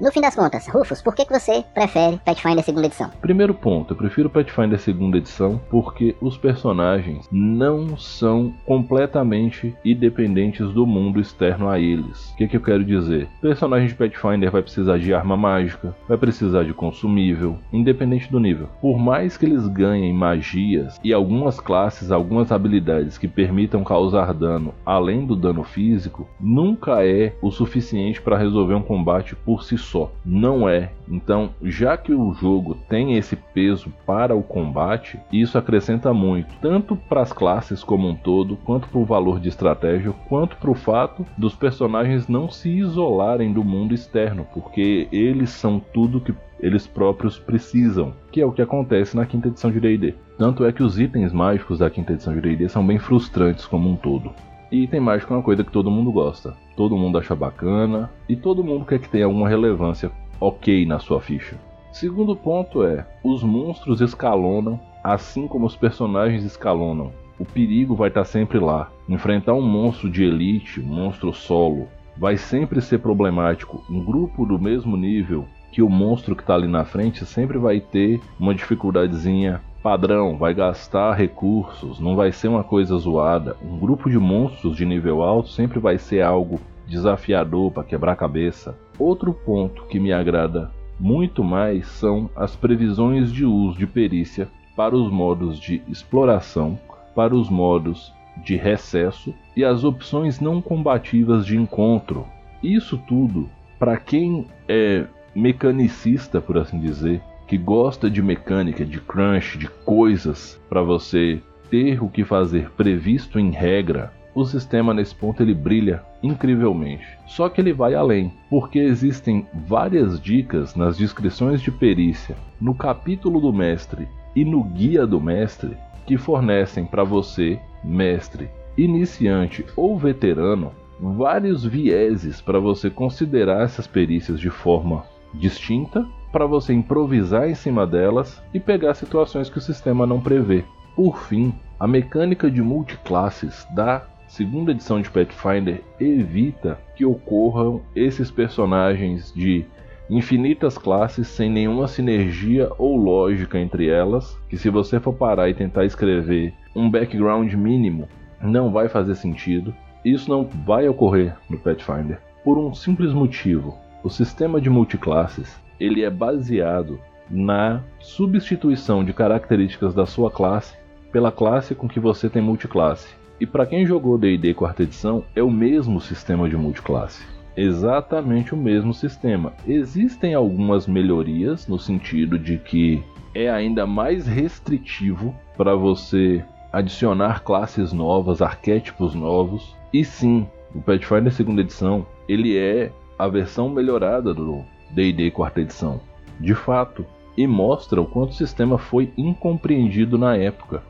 no 0.00 0.10
fim 0.10 0.20
das 0.20 0.34
contas, 0.34 0.66
Rufus, 0.66 1.02
por 1.02 1.14
que, 1.14 1.26
que 1.26 1.38
você 1.38 1.62
prefere 1.74 2.18
Pathfinder 2.24 2.64
segunda 2.64 2.86
edição? 2.86 3.10
Primeiro 3.20 3.52
ponto, 3.52 3.92
eu 3.92 3.96
prefiro 3.96 4.30
Pathfinder 4.30 4.78
segunda 4.78 5.18
edição 5.18 5.60
porque 5.68 6.16
os 6.22 6.38
personagens 6.38 7.28
não 7.30 7.98
são 7.98 8.54
completamente 8.64 9.76
independentes 9.84 10.70
do 10.70 10.86
mundo 10.86 11.20
externo 11.20 11.68
a 11.68 11.78
eles. 11.78 12.30
O 12.30 12.36
que, 12.36 12.48
que 12.48 12.56
eu 12.56 12.62
quero 12.62 12.82
dizer? 12.82 13.28
O 13.38 13.40
personagem 13.42 13.88
de 13.88 13.94
Pathfinder 13.94 14.50
vai 14.50 14.62
precisar 14.62 14.98
de 14.98 15.12
arma 15.12 15.36
mágica, 15.36 15.94
vai 16.08 16.16
precisar 16.16 16.64
de 16.64 16.72
consumível, 16.72 17.58
independente 17.70 18.30
do 18.30 18.40
nível. 18.40 18.68
Por 18.80 18.98
mais 18.98 19.36
que 19.36 19.44
eles 19.44 19.68
ganhem 19.68 20.14
magias 20.14 20.98
e 21.04 21.12
algumas 21.12 21.60
classes, 21.60 22.10
algumas 22.10 22.50
habilidades 22.50 23.18
que 23.18 23.28
permitam 23.28 23.84
causar 23.84 24.32
dano 24.32 24.72
além 24.86 25.26
do 25.26 25.36
dano 25.36 25.62
físico, 25.62 26.26
nunca 26.40 27.04
é 27.04 27.34
o 27.42 27.50
suficiente 27.50 28.22
para 28.22 28.38
resolver 28.38 28.74
um 28.74 28.82
combate 28.82 29.36
por 29.36 29.62
si 29.62 29.76
só. 29.90 30.12
Não 30.24 30.68
é. 30.68 30.92
Então, 31.08 31.50
já 31.62 31.96
que 31.96 32.14
o 32.14 32.32
jogo 32.32 32.76
tem 32.88 33.16
esse 33.16 33.34
peso 33.36 33.92
para 34.06 34.34
o 34.34 34.42
combate, 34.42 35.18
isso 35.32 35.58
acrescenta 35.58 36.14
muito, 36.14 36.54
tanto 36.60 36.94
para 36.96 37.22
as 37.22 37.32
classes 37.32 37.82
como 37.82 38.08
um 38.08 38.14
todo, 38.14 38.56
quanto 38.56 38.88
para 38.88 39.00
o 39.00 39.04
valor 39.04 39.40
de 39.40 39.48
estratégia, 39.48 40.12
quanto 40.28 40.56
para 40.56 40.70
o 40.70 40.74
fato 40.74 41.26
dos 41.36 41.54
personagens 41.54 42.28
não 42.28 42.48
se 42.48 42.70
isolarem 42.70 43.52
do 43.52 43.64
mundo 43.64 43.94
externo, 43.94 44.46
porque 44.54 45.08
eles 45.10 45.50
são 45.50 45.80
tudo 45.80 46.20
que 46.20 46.34
eles 46.60 46.86
próprios 46.86 47.38
precisam, 47.38 48.12
que 48.30 48.40
é 48.40 48.46
o 48.46 48.52
que 48.52 48.62
acontece 48.62 49.16
na 49.16 49.26
quinta 49.26 49.48
edição 49.48 49.70
de 49.70 49.80
D&D. 49.80 50.14
Tanto 50.38 50.64
é 50.64 50.72
que 50.72 50.82
os 50.82 50.98
itens 50.98 51.32
mágicos 51.32 51.78
da 51.78 51.90
quinta 51.90 52.12
edição 52.12 52.34
de 52.34 52.40
D&D 52.40 52.68
são 52.68 52.86
bem 52.86 52.98
frustrantes 52.98 53.66
como 53.66 53.90
um 53.90 53.96
todo. 53.96 54.30
E 54.70 54.84
item 54.84 55.00
mágico 55.00 55.32
é 55.32 55.36
uma 55.36 55.42
coisa 55.42 55.64
que 55.64 55.72
todo 55.72 55.90
mundo 55.90 56.12
gosta, 56.12 56.56
todo 56.76 56.96
mundo 56.96 57.18
acha 57.18 57.34
bacana 57.34 58.10
e 58.28 58.36
todo 58.36 58.62
mundo 58.62 58.84
quer 58.84 59.00
que 59.00 59.08
tenha 59.08 59.24
alguma 59.24 59.48
relevância 59.48 60.12
ok 60.40 60.86
na 60.86 61.00
sua 61.00 61.20
ficha. 61.20 61.56
Segundo 61.92 62.36
ponto 62.36 62.84
é: 62.84 63.04
os 63.24 63.42
monstros 63.42 64.00
escalonam 64.00 64.78
assim 65.02 65.48
como 65.48 65.66
os 65.66 65.74
personagens 65.74 66.44
escalonam. 66.44 67.10
O 67.38 67.44
perigo 67.44 67.94
vai 67.94 68.08
estar 68.08 68.24
sempre 68.24 68.58
lá. 68.58 68.90
Enfrentar 69.08 69.54
um 69.54 69.62
monstro 69.62 70.10
de 70.10 70.22
elite, 70.22 70.80
um 70.80 70.84
monstro 70.84 71.32
solo, 71.32 71.88
vai 72.16 72.36
sempre 72.36 72.80
ser 72.80 72.98
problemático. 72.98 73.82
Um 73.90 74.04
grupo 74.04 74.44
do 74.44 74.58
mesmo 74.58 74.96
nível 74.96 75.46
que 75.72 75.82
o 75.82 75.88
monstro 75.88 76.36
que 76.36 76.42
está 76.42 76.54
ali 76.54 76.68
na 76.68 76.84
frente 76.84 77.24
sempre 77.24 77.56
vai 77.56 77.80
ter 77.80 78.20
uma 78.38 78.54
dificuldadezinha 78.54 79.60
padrão, 79.82 80.36
vai 80.36 80.52
gastar 80.52 81.14
recursos, 81.14 81.98
não 81.98 82.14
vai 82.14 82.32
ser 82.32 82.48
uma 82.48 82.62
coisa 82.62 82.96
zoada. 82.98 83.56
Um 83.62 83.78
grupo 83.78 84.10
de 84.10 84.18
monstros 84.18 84.76
de 84.76 84.84
nível 84.84 85.22
alto 85.22 85.48
sempre 85.48 85.78
vai 85.78 85.98
ser 85.98 86.22
algo 86.22 86.60
desafiador 86.86 87.70
para 87.70 87.84
quebrar 87.84 88.16
cabeça. 88.16 88.76
Outro 88.98 89.32
ponto 89.32 89.84
que 89.84 89.98
me 89.98 90.12
agrada 90.12 90.70
muito 90.98 91.42
mais 91.42 91.86
são 91.86 92.28
as 92.36 92.54
previsões 92.54 93.32
de 93.32 93.44
uso 93.44 93.78
de 93.78 93.86
perícia 93.86 94.48
para 94.76 94.94
os 94.94 95.10
modos 95.10 95.58
de 95.58 95.82
exploração, 95.88 96.78
para 97.14 97.34
os 97.34 97.48
modos 97.48 98.12
de 98.44 98.56
recesso 98.56 99.34
e 99.56 99.64
as 99.64 99.84
opções 99.84 100.40
não 100.40 100.60
combativas 100.60 101.46
de 101.46 101.56
encontro. 101.56 102.26
Isso 102.62 102.98
tudo, 103.08 103.48
para 103.78 103.96
quem 103.96 104.46
é 104.68 105.06
mecanicista, 105.34 106.40
por 106.40 106.58
assim 106.58 106.78
dizer, 106.78 107.22
que 107.50 107.58
gosta 107.58 108.08
de 108.08 108.22
mecânica, 108.22 108.84
de 108.84 109.00
crunch, 109.00 109.58
de 109.58 109.68
coisas 109.84 110.56
para 110.68 110.82
você 110.82 111.42
ter 111.68 112.00
o 112.00 112.08
que 112.08 112.22
fazer 112.22 112.70
previsto 112.76 113.40
em 113.40 113.50
regra, 113.50 114.12
o 114.32 114.44
sistema 114.44 114.94
nesse 114.94 115.12
ponto 115.12 115.42
ele 115.42 115.52
brilha 115.52 116.00
incrivelmente. 116.22 117.04
Só 117.26 117.48
que 117.48 117.60
ele 117.60 117.72
vai 117.72 117.92
além, 117.96 118.32
porque 118.48 118.78
existem 118.78 119.48
várias 119.66 120.20
dicas 120.20 120.76
nas 120.76 120.96
descrições 120.96 121.60
de 121.60 121.72
perícia, 121.72 122.36
no 122.60 122.72
capítulo 122.72 123.40
do 123.40 123.52
mestre 123.52 124.06
e 124.36 124.44
no 124.44 124.62
guia 124.62 125.04
do 125.04 125.20
mestre 125.20 125.76
que 126.06 126.16
fornecem 126.16 126.86
para 126.86 127.02
você, 127.02 127.58
mestre, 127.82 128.48
iniciante 128.78 129.66
ou 129.74 129.98
veterano, 129.98 130.70
vários 131.00 131.64
vieses 131.64 132.40
para 132.40 132.60
você 132.60 132.88
considerar 132.88 133.64
essas 133.64 133.88
perícias 133.88 134.38
de 134.38 134.50
forma 134.50 135.02
distinta 135.34 136.06
para 136.32 136.46
você 136.46 136.72
improvisar 136.72 137.48
em 137.48 137.54
cima 137.54 137.86
delas 137.86 138.42
e 138.54 138.60
pegar 138.60 138.94
situações 138.94 139.50
que 139.50 139.58
o 139.58 139.62
sistema 139.62 140.06
não 140.06 140.20
prevê. 140.20 140.64
Por 140.94 141.18
fim, 141.18 141.52
a 141.78 141.86
mecânica 141.86 142.50
de 142.50 142.62
multiclasses 142.62 143.66
dá 143.74 144.06
segunda 144.28 144.70
edição 144.70 145.00
de 145.00 145.10
Pathfinder 145.10 145.82
evita 145.98 146.78
que 146.94 147.04
ocorram 147.04 147.82
esses 147.96 148.30
personagens 148.30 149.32
de 149.34 149.64
infinitas 150.08 150.76
classes 150.76 151.28
sem 151.28 151.50
nenhuma 151.50 151.88
sinergia 151.88 152.70
ou 152.78 152.96
lógica 152.96 153.58
entre 153.58 153.88
elas, 153.88 154.36
que 154.48 154.56
se 154.56 154.68
você 154.68 155.00
for 155.00 155.14
parar 155.14 155.48
e 155.48 155.54
tentar 155.54 155.84
escrever 155.84 156.52
um 156.74 156.90
background 156.90 157.52
mínimo, 157.54 158.08
não 158.40 158.72
vai 158.72 158.88
fazer 158.88 159.14
sentido. 159.14 159.74
Isso 160.04 160.30
não 160.30 160.44
vai 160.66 160.88
ocorrer 160.88 161.36
no 161.48 161.58
Pathfinder 161.58 162.18
por 162.44 162.58
um 162.58 162.74
simples 162.74 163.12
motivo. 163.12 163.76
O 164.02 164.08
sistema 164.08 164.60
de 164.60 164.70
multiclasses, 164.70 165.58
ele 165.78 166.02
é 166.02 166.10
baseado 166.10 167.00
na 167.28 167.82
substituição 167.98 169.04
de 169.04 169.12
características 169.12 169.94
da 169.94 170.06
sua 170.06 170.30
classe 170.30 170.74
pela 171.12 171.30
classe 171.30 171.74
com 171.74 171.88
que 171.88 172.00
você 172.00 172.28
tem 172.28 172.42
multiclasse. 172.42 173.14
E 173.40 173.46
para 173.46 173.66
quem 173.66 173.86
jogou 173.86 174.18
D&D 174.18 174.54
quarta 174.54 174.82
edição, 174.82 175.24
é 175.34 175.42
o 175.42 175.50
mesmo 175.50 176.00
sistema 176.00 176.48
de 176.48 176.56
multiclasse 176.56 177.24
exatamente 177.56 178.54
o 178.54 178.56
mesmo 178.56 178.94
sistema. 178.94 179.52
Existem 179.66 180.34
algumas 180.34 180.86
melhorias 180.86 181.66
no 181.66 181.78
sentido 181.78 182.38
de 182.38 182.56
que 182.56 183.02
é 183.34 183.50
ainda 183.50 183.86
mais 183.86 184.26
restritivo 184.26 185.34
para 185.56 185.74
você 185.74 186.42
adicionar 186.72 187.42
classes 187.42 187.92
novas, 187.92 188.40
arquétipos 188.40 189.14
novos. 189.14 189.76
E 189.92 190.04
sim, 190.04 190.46
o 190.74 190.80
Pathfinder 190.80 191.32
segunda 191.32 191.60
edição, 191.60 192.06
ele 192.28 192.56
é 192.56 192.90
a 193.20 193.28
versão 193.28 193.68
melhorada 193.68 194.32
do 194.32 194.64
D&D 194.90 195.30
quarta 195.30 195.60
edição. 195.60 196.00
De 196.38 196.54
fato, 196.54 197.04
e 197.36 197.46
mostra 197.46 198.00
o 198.00 198.06
quanto 198.06 198.30
o 198.30 198.34
sistema 198.34 198.78
foi 198.78 199.12
incompreendido 199.14 200.16
na 200.16 200.36
época. 200.36 200.82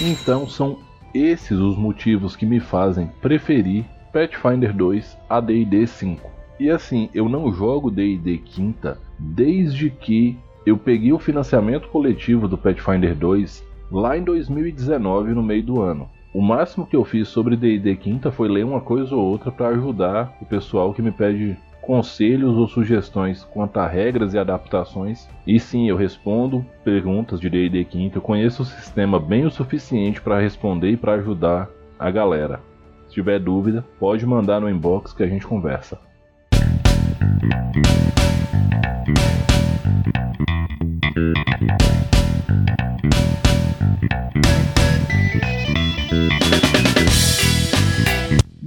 Então 0.00 0.48
são 0.48 0.78
esses 1.12 1.58
os 1.58 1.76
motivos 1.76 2.36
que 2.36 2.46
me 2.46 2.60
fazem 2.60 3.10
preferir 3.20 3.84
Pathfinder 4.12 4.72
2 4.72 5.18
a 5.28 5.40
D&D 5.40 5.88
5. 5.88 6.30
E 6.60 6.70
assim, 6.70 7.10
eu 7.12 7.28
não 7.28 7.52
jogo 7.52 7.90
D&D 7.90 8.38
quinta 8.38 9.00
desde 9.18 9.90
que 9.90 10.38
eu 10.64 10.76
peguei 10.76 11.12
o 11.12 11.18
financiamento 11.18 11.88
coletivo 11.88 12.46
do 12.46 12.56
Pathfinder 12.56 13.16
2 13.16 13.64
lá 13.90 14.16
em 14.16 14.22
2019 14.22 15.34
no 15.34 15.42
meio 15.42 15.64
do 15.64 15.82
ano. 15.82 16.08
O 16.32 16.42
máximo 16.42 16.86
que 16.86 16.94
eu 16.94 17.04
fiz 17.04 17.28
sobre 17.28 17.56
D&D 17.56 17.96
quinta 17.96 18.30
foi 18.30 18.48
ler 18.48 18.64
uma 18.64 18.80
coisa 18.80 19.14
ou 19.16 19.24
outra 19.24 19.50
para 19.50 19.68
ajudar 19.68 20.36
o 20.40 20.44
pessoal 20.44 20.92
que 20.92 21.00
me 21.00 21.10
pede 21.10 21.56
conselhos 21.80 22.54
ou 22.54 22.68
sugestões 22.68 23.44
quanto 23.44 23.78
a 23.78 23.88
regras 23.88 24.34
e 24.34 24.38
adaptações. 24.38 25.26
E 25.46 25.58
sim, 25.58 25.88
eu 25.88 25.96
respondo 25.96 26.64
perguntas 26.84 27.40
de 27.40 27.48
D&D 27.48 27.82
quinta. 27.86 28.18
Eu 28.18 28.22
conheço 28.22 28.62
o 28.62 28.66
sistema 28.66 29.18
bem 29.18 29.46
o 29.46 29.50
suficiente 29.50 30.20
para 30.20 30.38
responder 30.38 30.90
e 30.90 30.96
para 30.98 31.14
ajudar 31.14 31.70
a 31.98 32.10
galera. 32.10 32.60
Se 33.06 33.14
tiver 33.14 33.38
dúvida, 33.38 33.82
pode 33.98 34.26
mandar 34.26 34.60
no 34.60 34.68
inbox 34.68 35.14
que 35.14 35.22
a 35.22 35.26
gente 35.26 35.46
conversa. 35.46 35.98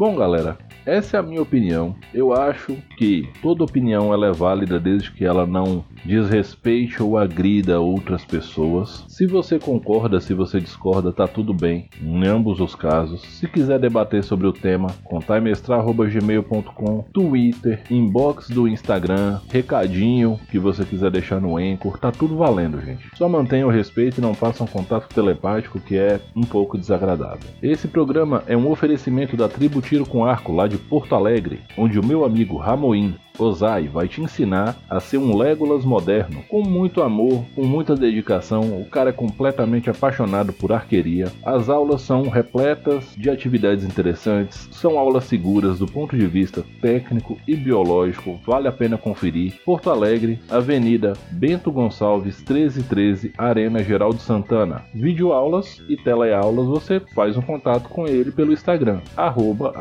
Bom, 0.01 0.15
galera, 0.15 0.57
essa 0.83 1.17
é 1.17 1.19
a 1.19 1.21
minha 1.21 1.43
opinião. 1.43 1.95
Eu 2.11 2.33
acho 2.33 2.75
que 2.97 3.29
toda 3.39 3.63
opinião 3.63 4.11
ela 4.11 4.25
é 4.25 4.31
válida 4.31 4.79
desde 4.79 5.11
que 5.11 5.23
ela 5.23 5.45
não 5.45 5.85
desrespeite 6.05 7.01
ou 7.01 7.17
agrida 7.17 7.79
outras 7.79 8.25
pessoas. 8.25 9.05
Se 9.07 9.25
você 9.25 9.59
concorda, 9.59 10.19
se 10.19 10.33
você 10.33 10.59
discorda, 10.59 11.11
tá 11.11 11.27
tudo 11.27 11.53
bem, 11.53 11.89
em 12.01 12.25
ambos 12.25 12.59
os 12.59 12.75
casos. 12.75 13.21
Se 13.21 13.47
quiser 13.47 13.79
debater 13.79 14.23
sobre 14.23 14.47
o 14.47 14.53
tema, 14.53 14.89
contaimestrar.gmail.com, 15.03 17.05
Twitter, 17.13 17.81
inbox 17.89 18.49
do 18.49 18.67
Instagram, 18.67 19.39
recadinho 19.49 20.39
que 20.49 20.59
você 20.59 20.85
quiser 20.85 21.11
deixar 21.11 21.39
no 21.39 21.57
Anchor, 21.57 21.97
tá 21.97 22.11
tudo 22.11 22.37
valendo, 22.37 22.81
gente. 22.81 23.09
Só 23.15 23.27
mantenha 23.27 23.67
o 23.67 23.71
respeito 23.71 24.17
e 24.17 24.21
não 24.21 24.33
façam 24.33 24.67
contato 24.67 25.13
telepático 25.13 25.79
que 25.79 25.97
é 25.97 26.19
um 26.35 26.43
pouco 26.43 26.77
desagradável. 26.77 27.49
Esse 27.61 27.87
programa 27.87 28.43
é 28.47 28.55
um 28.55 28.69
oferecimento 28.69 29.37
da 29.37 29.47
tribo 29.47 29.81
Tiro 29.81 30.05
com 30.05 30.25
Arco 30.25 30.53
lá 30.53 30.67
de 30.67 30.77
Porto 30.77 31.15
Alegre, 31.15 31.61
onde 31.77 31.99
o 31.99 32.05
meu 32.05 32.25
amigo 32.25 32.57
Ramoim 32.57 33.15
Ozai 33.37 33.87
vai 33.87 34.07
te 34.07 34.21
ensinar 34.21 34.77
a 34.89 34.99
ser 34.99 35.17
um 35.17 35.35
Legolas 35.35 35.85
moderno, 35.85 36.43
com 36.47 36.61
muito 36.61 37.01
amor, 37.01 37.43
com 37.55 37.63
muita 37.65 37.95
dedicação. 37.95 38.81
O 38.81 38.85
cara 38.85 39.09
é 39.09 39.13
completamente 39.13 39.89
apaixonado 39.89 40.53
por 40.53 40.71
arqueria. 40.71 41.31
As 41.43 41.69
aulas 41.69 42.01
são 42.01 42.23
repletas 42.29 43.13
de 43.17 43.29
atividades 43.29 43.83
interessantes, 43.83 44.69
são 44.71 44.97
aulas 44.97 45.25
seguras 45.25 45.79
do 45.79 45.85
ponto 45.87 46.17
de 46.17 46.27
vista 46.27 46.63
técnico 46.81 47.37
e 47.47 47.55
biológico. 47.55 48.39
Vale 48.45 48.67
a 48.67 48.71
pena 48.71 48.97
conferir. 48.97 49.59
Porto 49.65 49.89
Alegre, 49.89 50.39
Avenida 50.49 51.13
Bento 51.31 51.71
Gonçalves 51.71 52.37
1313, 52.37 53.33
Arena 53.37 53.83
Geraldo 53.83 54.19
Santana. 54.19 54.83
Videoaulas 54.93 55.81
e 55.87 55.97
teleaulas 55.97 56.67
você 56.67 56.99
faz 57.13 57.37
um 57.37 57.41
contato 57.41 57.89
com 57.89 58.07
ele 58.07 58.31
pelo 58.31 58.53
Instagram, 58.53 59.01
arroba 59.15 59.73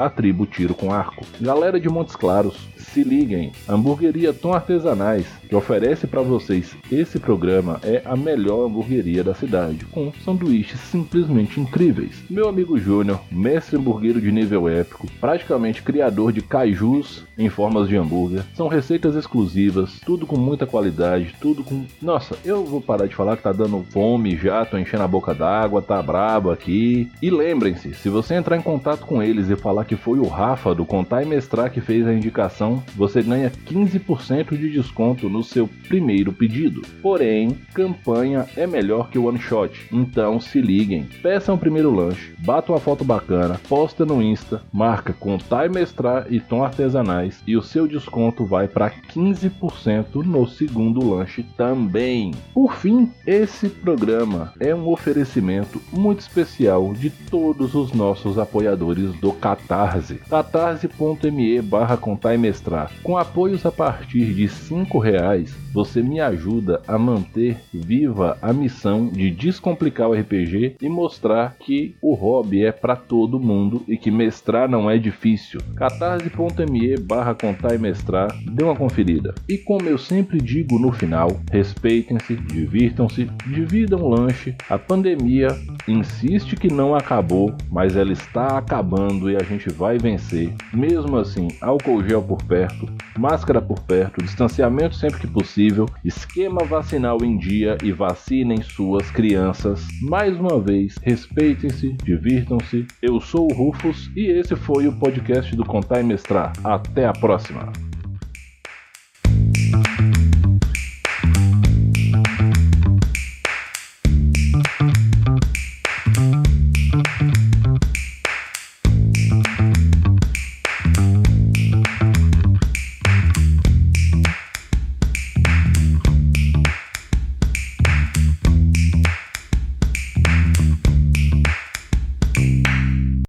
tiro 0.51 0.75
com 0.75 0.93
arco. 0.93 1.25
Galera 1.41 1.81
de 1.81 1.89
Montes 1.89 2.17
Claros, 2.17 2.57
se 2.77 3.03
liguem, 3.03 3.40
Hamburgueria 3.69 4.33
Tom 4.33 4.53
Artesanais, 4.53 5.27
que 5.49 5.55
oferece 5.55 6.07
para 6.07 6.21
vocês 6.21 6.77
esse 6.93 7.19
programa, 7.19 7.81
é 7.83 8.03
a 8.05 8.17
melhor 8.17 8.67
hamburgueria 8.67 9.25
da 9.25 9.35
cidade, 9.35 9.85
com 9.87 10.13
sanduíches 10.25 10.81
simplesmente 10.81 11.61
incríveis. 11.61 12.23
Meu 12.29 12.49
amigo 12.49 12.79
Júnior, 12.79 13.21
mestre 13.31 13.77
hamburguero 13.77 14.21
de 14.21 14.31
nível 14.31 14.69
épico, 14.69 15.07
praticamente 15.21 15.83
criador 15.83 16.33
de 16.33 16.43
cajus 16.43 17.25
em 17.39 17.49
formas 17.49 17.89
de 17.89 17.97
hambúrguer, 17.97 18.45
são 18.55 18.69
receitas 18.69 19.15
exclusivas, 19.15 20.01
tudo 20.05 20.27
com 20.27 20.37
muita 20.37 20.67
qualidade, 20.67 21.35
tudo 21.41 21.65
com. 21.65 21.85
Nossa, 22.03 22.37
eu 22.45 22.65
vou 22.65 22.81
parar 22.81 23.07
de 23.07 23.15
falar 23.15 23.37
que 23.37 23.43
tá 23.43 23.53
dando 23.53 23.85
fome 23.91 24.37
já, 24.37 24.65
tô 24.65 24.77
enchendo 24.77 25.05
a 25.05 25.09
boca 25.09 25.35
d'água, 25.35 25.81
tá 25.81 26.03
brabo 26.03 26.51
aqui. 26.51 27.11
E 27.23 27.31
lembrem-se, 27.31 27.95
se 27.95 28.09
você 28.09 28.35
entrar 28.35 28.57
em 28.57 28.63
contato 28.63 29.07
com 29.07 29.23
eles 29.23 29.49
e 29.49 29.57
falar 29.57 29.85
que 29.85 29.97
foi 29.97 30.19
o 30.19 30.29
Rafa 30.29 30.75
do 30.75 30.85
Contar 30.85 31.23
e 31.23 31.27
Mestrar 31.27 31.71
que 31.71 31.81
fez 31.81 32.07
a 32.07 32.13
indicação, 32.13 32.83
você 32.95 33.23
ganha 33.41 33.51
15% 33.51 34.57
de 34.57 34.71
desconto 34.71 35.29
no 35.29 35.43
seu 35.43 35.69
primeiro 35.89 36.33
pedido. 36.33 36.83
Porém, 37.01 37.57
campanha 37.73 38.47
é 38.57 38.67
melhor 38.67 39.09
que 39.09 39.19
o 39.19 39.27
one 39.27 39.39
shot, 39.39 39.87
então 39.91 40.41
se 40.41 40.61
liguem. 40.61 41.09
Peçam 41.23 41.55
o 41.55 41.59
primeiro 41.59 41.95
lanche, 41.95 42.35
bata 42.39 42.73
uma 42.73 42.81
foto 42.81 43.05
bacana, 43.05 43.61
posta 43.69 44.05
no 44.05 44.23
Insta, 44.23 44.63
marca 44.73 45.13
Contar 45.13 45.67
e 45.67 45.69
Mestrar 45.69 46.27
e 46.31 46.41
Tom 46.41 46.63
Artesanais 46.63 47.41
e 47.47 47.57
o 47.57 47.63
seu 47.63 47.87
desconto 47.87 48.45
vai 48.45 48.69
para 48.69 48.91
15% 48.91 50.17
no 50.25 50.47
segundo 50.47 51.09
lanche 51.09 51.43
também. 51.57 52.33
Por 52.53 52.75
fim, 52.75 53.11
esse 53.27 53.69
programa 53.69 54.53
é 54.61 54.75
um 54.75 54.89
oferecimento 54.89 55.81
muito 55.93 56.21
especial 56.21 56.93
de 56.93 57.11
todos 57.11 57.75
os 57.75 57.93
nossos 57.93 58.39
apoiadores 58.39 59.15
do 59.15 59.33
Catarse. 59.33 60.17
catarse.me 60.29 61.63
barra 61.63 61.97
com 61.97 63.17
apoios 63.21 63.67
a 63.67 63.73
partir 63.73 64.33
de 64.33 64.47
R$ 64.47 65.01
reais, 65.03 65.55
você 65.73 66.03
me 66.03 66.21
ajuda 66.21 66.81
a 66.87 66.99
manter 66.99 67.59
viva 67.73 68.39
a 68.41 68.53
missão 68.53 69.09
de 69.09 69.31
descomplicar 69.31 70.09
o 70.09 70.15
RPG 70.15 70.77
e 70.81 70.89
mostrar 70.89 71.57
que 71.59 71.95
o 72.01 72.15
hobby 72.15 72.65
é 72.65 72.73
para 72.73 72.97
todo 72.97 73.39
mundo 73.39 73.83
e 73.87 73.97
que 73.97 74.11
mestrar 74.11 74.69
não 74.69 74.91
é 74.91 74.99
difícil. 74.99 75.61
catarse.me 75.77 76.97
barra 76.99 77.35
contar 77.35 77.75
e 77.75 77.79
mestrar, 77.79 78.29
dê 78.51 78.65
uma 78.65 78.77
conferida. 78.77 79.35
E 79.49 79.59
como 79.59 79.89
eu 79.89 79.99
sempre 79.99 80.41
digo 80.41 80.79
no 80.79 80.93
final, 80.93 81.41
respeitem-se, 81.51 82.37
divirtam-se, 82.37 83.31
dividam 83.47 84.01
o 84.01 84.09
lanche. 84.09 84.55
A 84.69 84.79
pandemia 84.79 85.49
insiste 85.87 86.57
que 86.57 86.73
não 86.73 86.95
acabou, 86.95 87.55
mas 87.71 87.97
ela 87.97 88.13
está 88.13 88.59
acabando 88.59 89.31
e 89.31 89.37
a 89.37 89.43
gente 89.43 89.69
vai 89.71 89.99
vencer. 89.99 90.53
Mesmo 90.73 91.17
assim, 91.17 91.49
álcool 91.61 92.03
gel 92.03 92.23
por 92.23 92.43
perto 92.45 92.71
perto, 92.71 92.87
máscara 93.21 93.61
por 93.61 93.79
perto, 93.81 94.23
distanciamento 94.23 94.97
sempre 94.97 95.21
que 95.21 95.27
possível, 95.27 95.87
esquema 96.03 96.65
vacinal 96.65 97.19
em 97.23 97.37
dia 97.37 97.77
e 97.85 97.93
vacinem 97.93 98.63
suas 98.63 99.11
crianças. 99.11 99.87
Mais 100.01 100.39
uma 100.41 100.59
vez, 100.59 100.97
respeitem-se, 101.03 101.93
divirtam-se. 102.03 102.87
Eu 103.03 103.21
sou 103.21 103.47
o 103.51 103.55
Rufus 103.55 104.11
e 104.17 104.27
esse 104.27 104.57
foi 104.57 104.89
o 104.89 104.99
podcast 104.99 105.55
do 105.55 105.65
Contar 105.65 106.01
e 106.01 106.05
Mestrar. 106.05 106.53
Até 106.65 107.07
a 107.07 107.13
próxima! 107.13 107.90